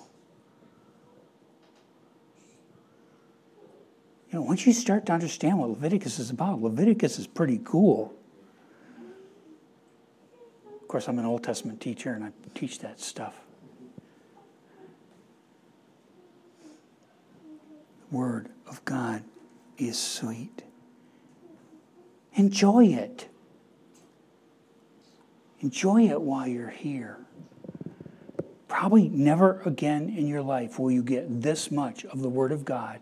You 4.32 4.40
know, 4.40 4.42
once 4.42 4.66
you 4.66 4.74
start 4.74 5.06
to 5.06 5.12
understand 5.12 5.60
what 5.60 5.70
Leviticus 5.70 6.18
is 6.18 6.32
about, 6.32 6.60
Leviticus 6.60 7.20
is 7.20 7.28
pretty 7.28 7.62
cool 7.64 8.16
Of 10.82 10.88
course, 10.88 11.08
I'm 11.08 11.20
an 11.20 11.26
Old 11.26 11.44
Testament 11.44 11.82
teacher 11.82 12.14
and 12.14 12.24
I 12.24 12.32
teach 12.56 12.80
that 12.80 13.00
stuff. 13.00 13.36
The 18.10 18.18
Word 18.18 18.50
of 18.68 18.84
God 18.86 19.24
is 19.78 20.00
sweet. 20.00 20.64
Enjoy 22.34 22.86
it. 22.86 23.28
Enjoy 25.64 26.10
it 26.10 26.22
while 26.22 26.46
you're 26.46 26.70
here. 26.70 27.18
Probably 28.68 29.08
never 29.08 29.62
again 29.62 30.10
in 30.10 30.28
your 30.28 30.42
life 30.42 30.78
will 30.78 30.92
you 30.92 31.02
get 31.02 31.42
this 31.42 31.72
much 31.72 32.04
of 32.06 32.22
the 32.22 32.28
Word 32.28 32.52
of 32.52 32.66
God, 32.66 33.00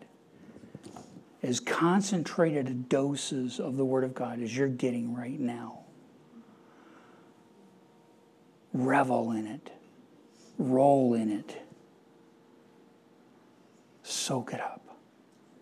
as 1.41 1.59
concentrated 1.59 2.87
doses 2.87 3.59
of 3.59 3.77
the 3.77 3.85
Word 3.85 4.03
of 4.03 4.13
God 4.13 4.41
as 4.41 4.55
you're 4.55 4.67
getting 4.67 5.15
right 5.15 5.39
now. 5.39 5.79
Revel 8.73 9.31
in 9.31 9.47
it, 9.47 9.71
roll 10.59 11.15
in 11.15 11.31
it, 11.31 11.63
soak 14.03 14.53
it 14.53 14.61
up. 14.61 14.80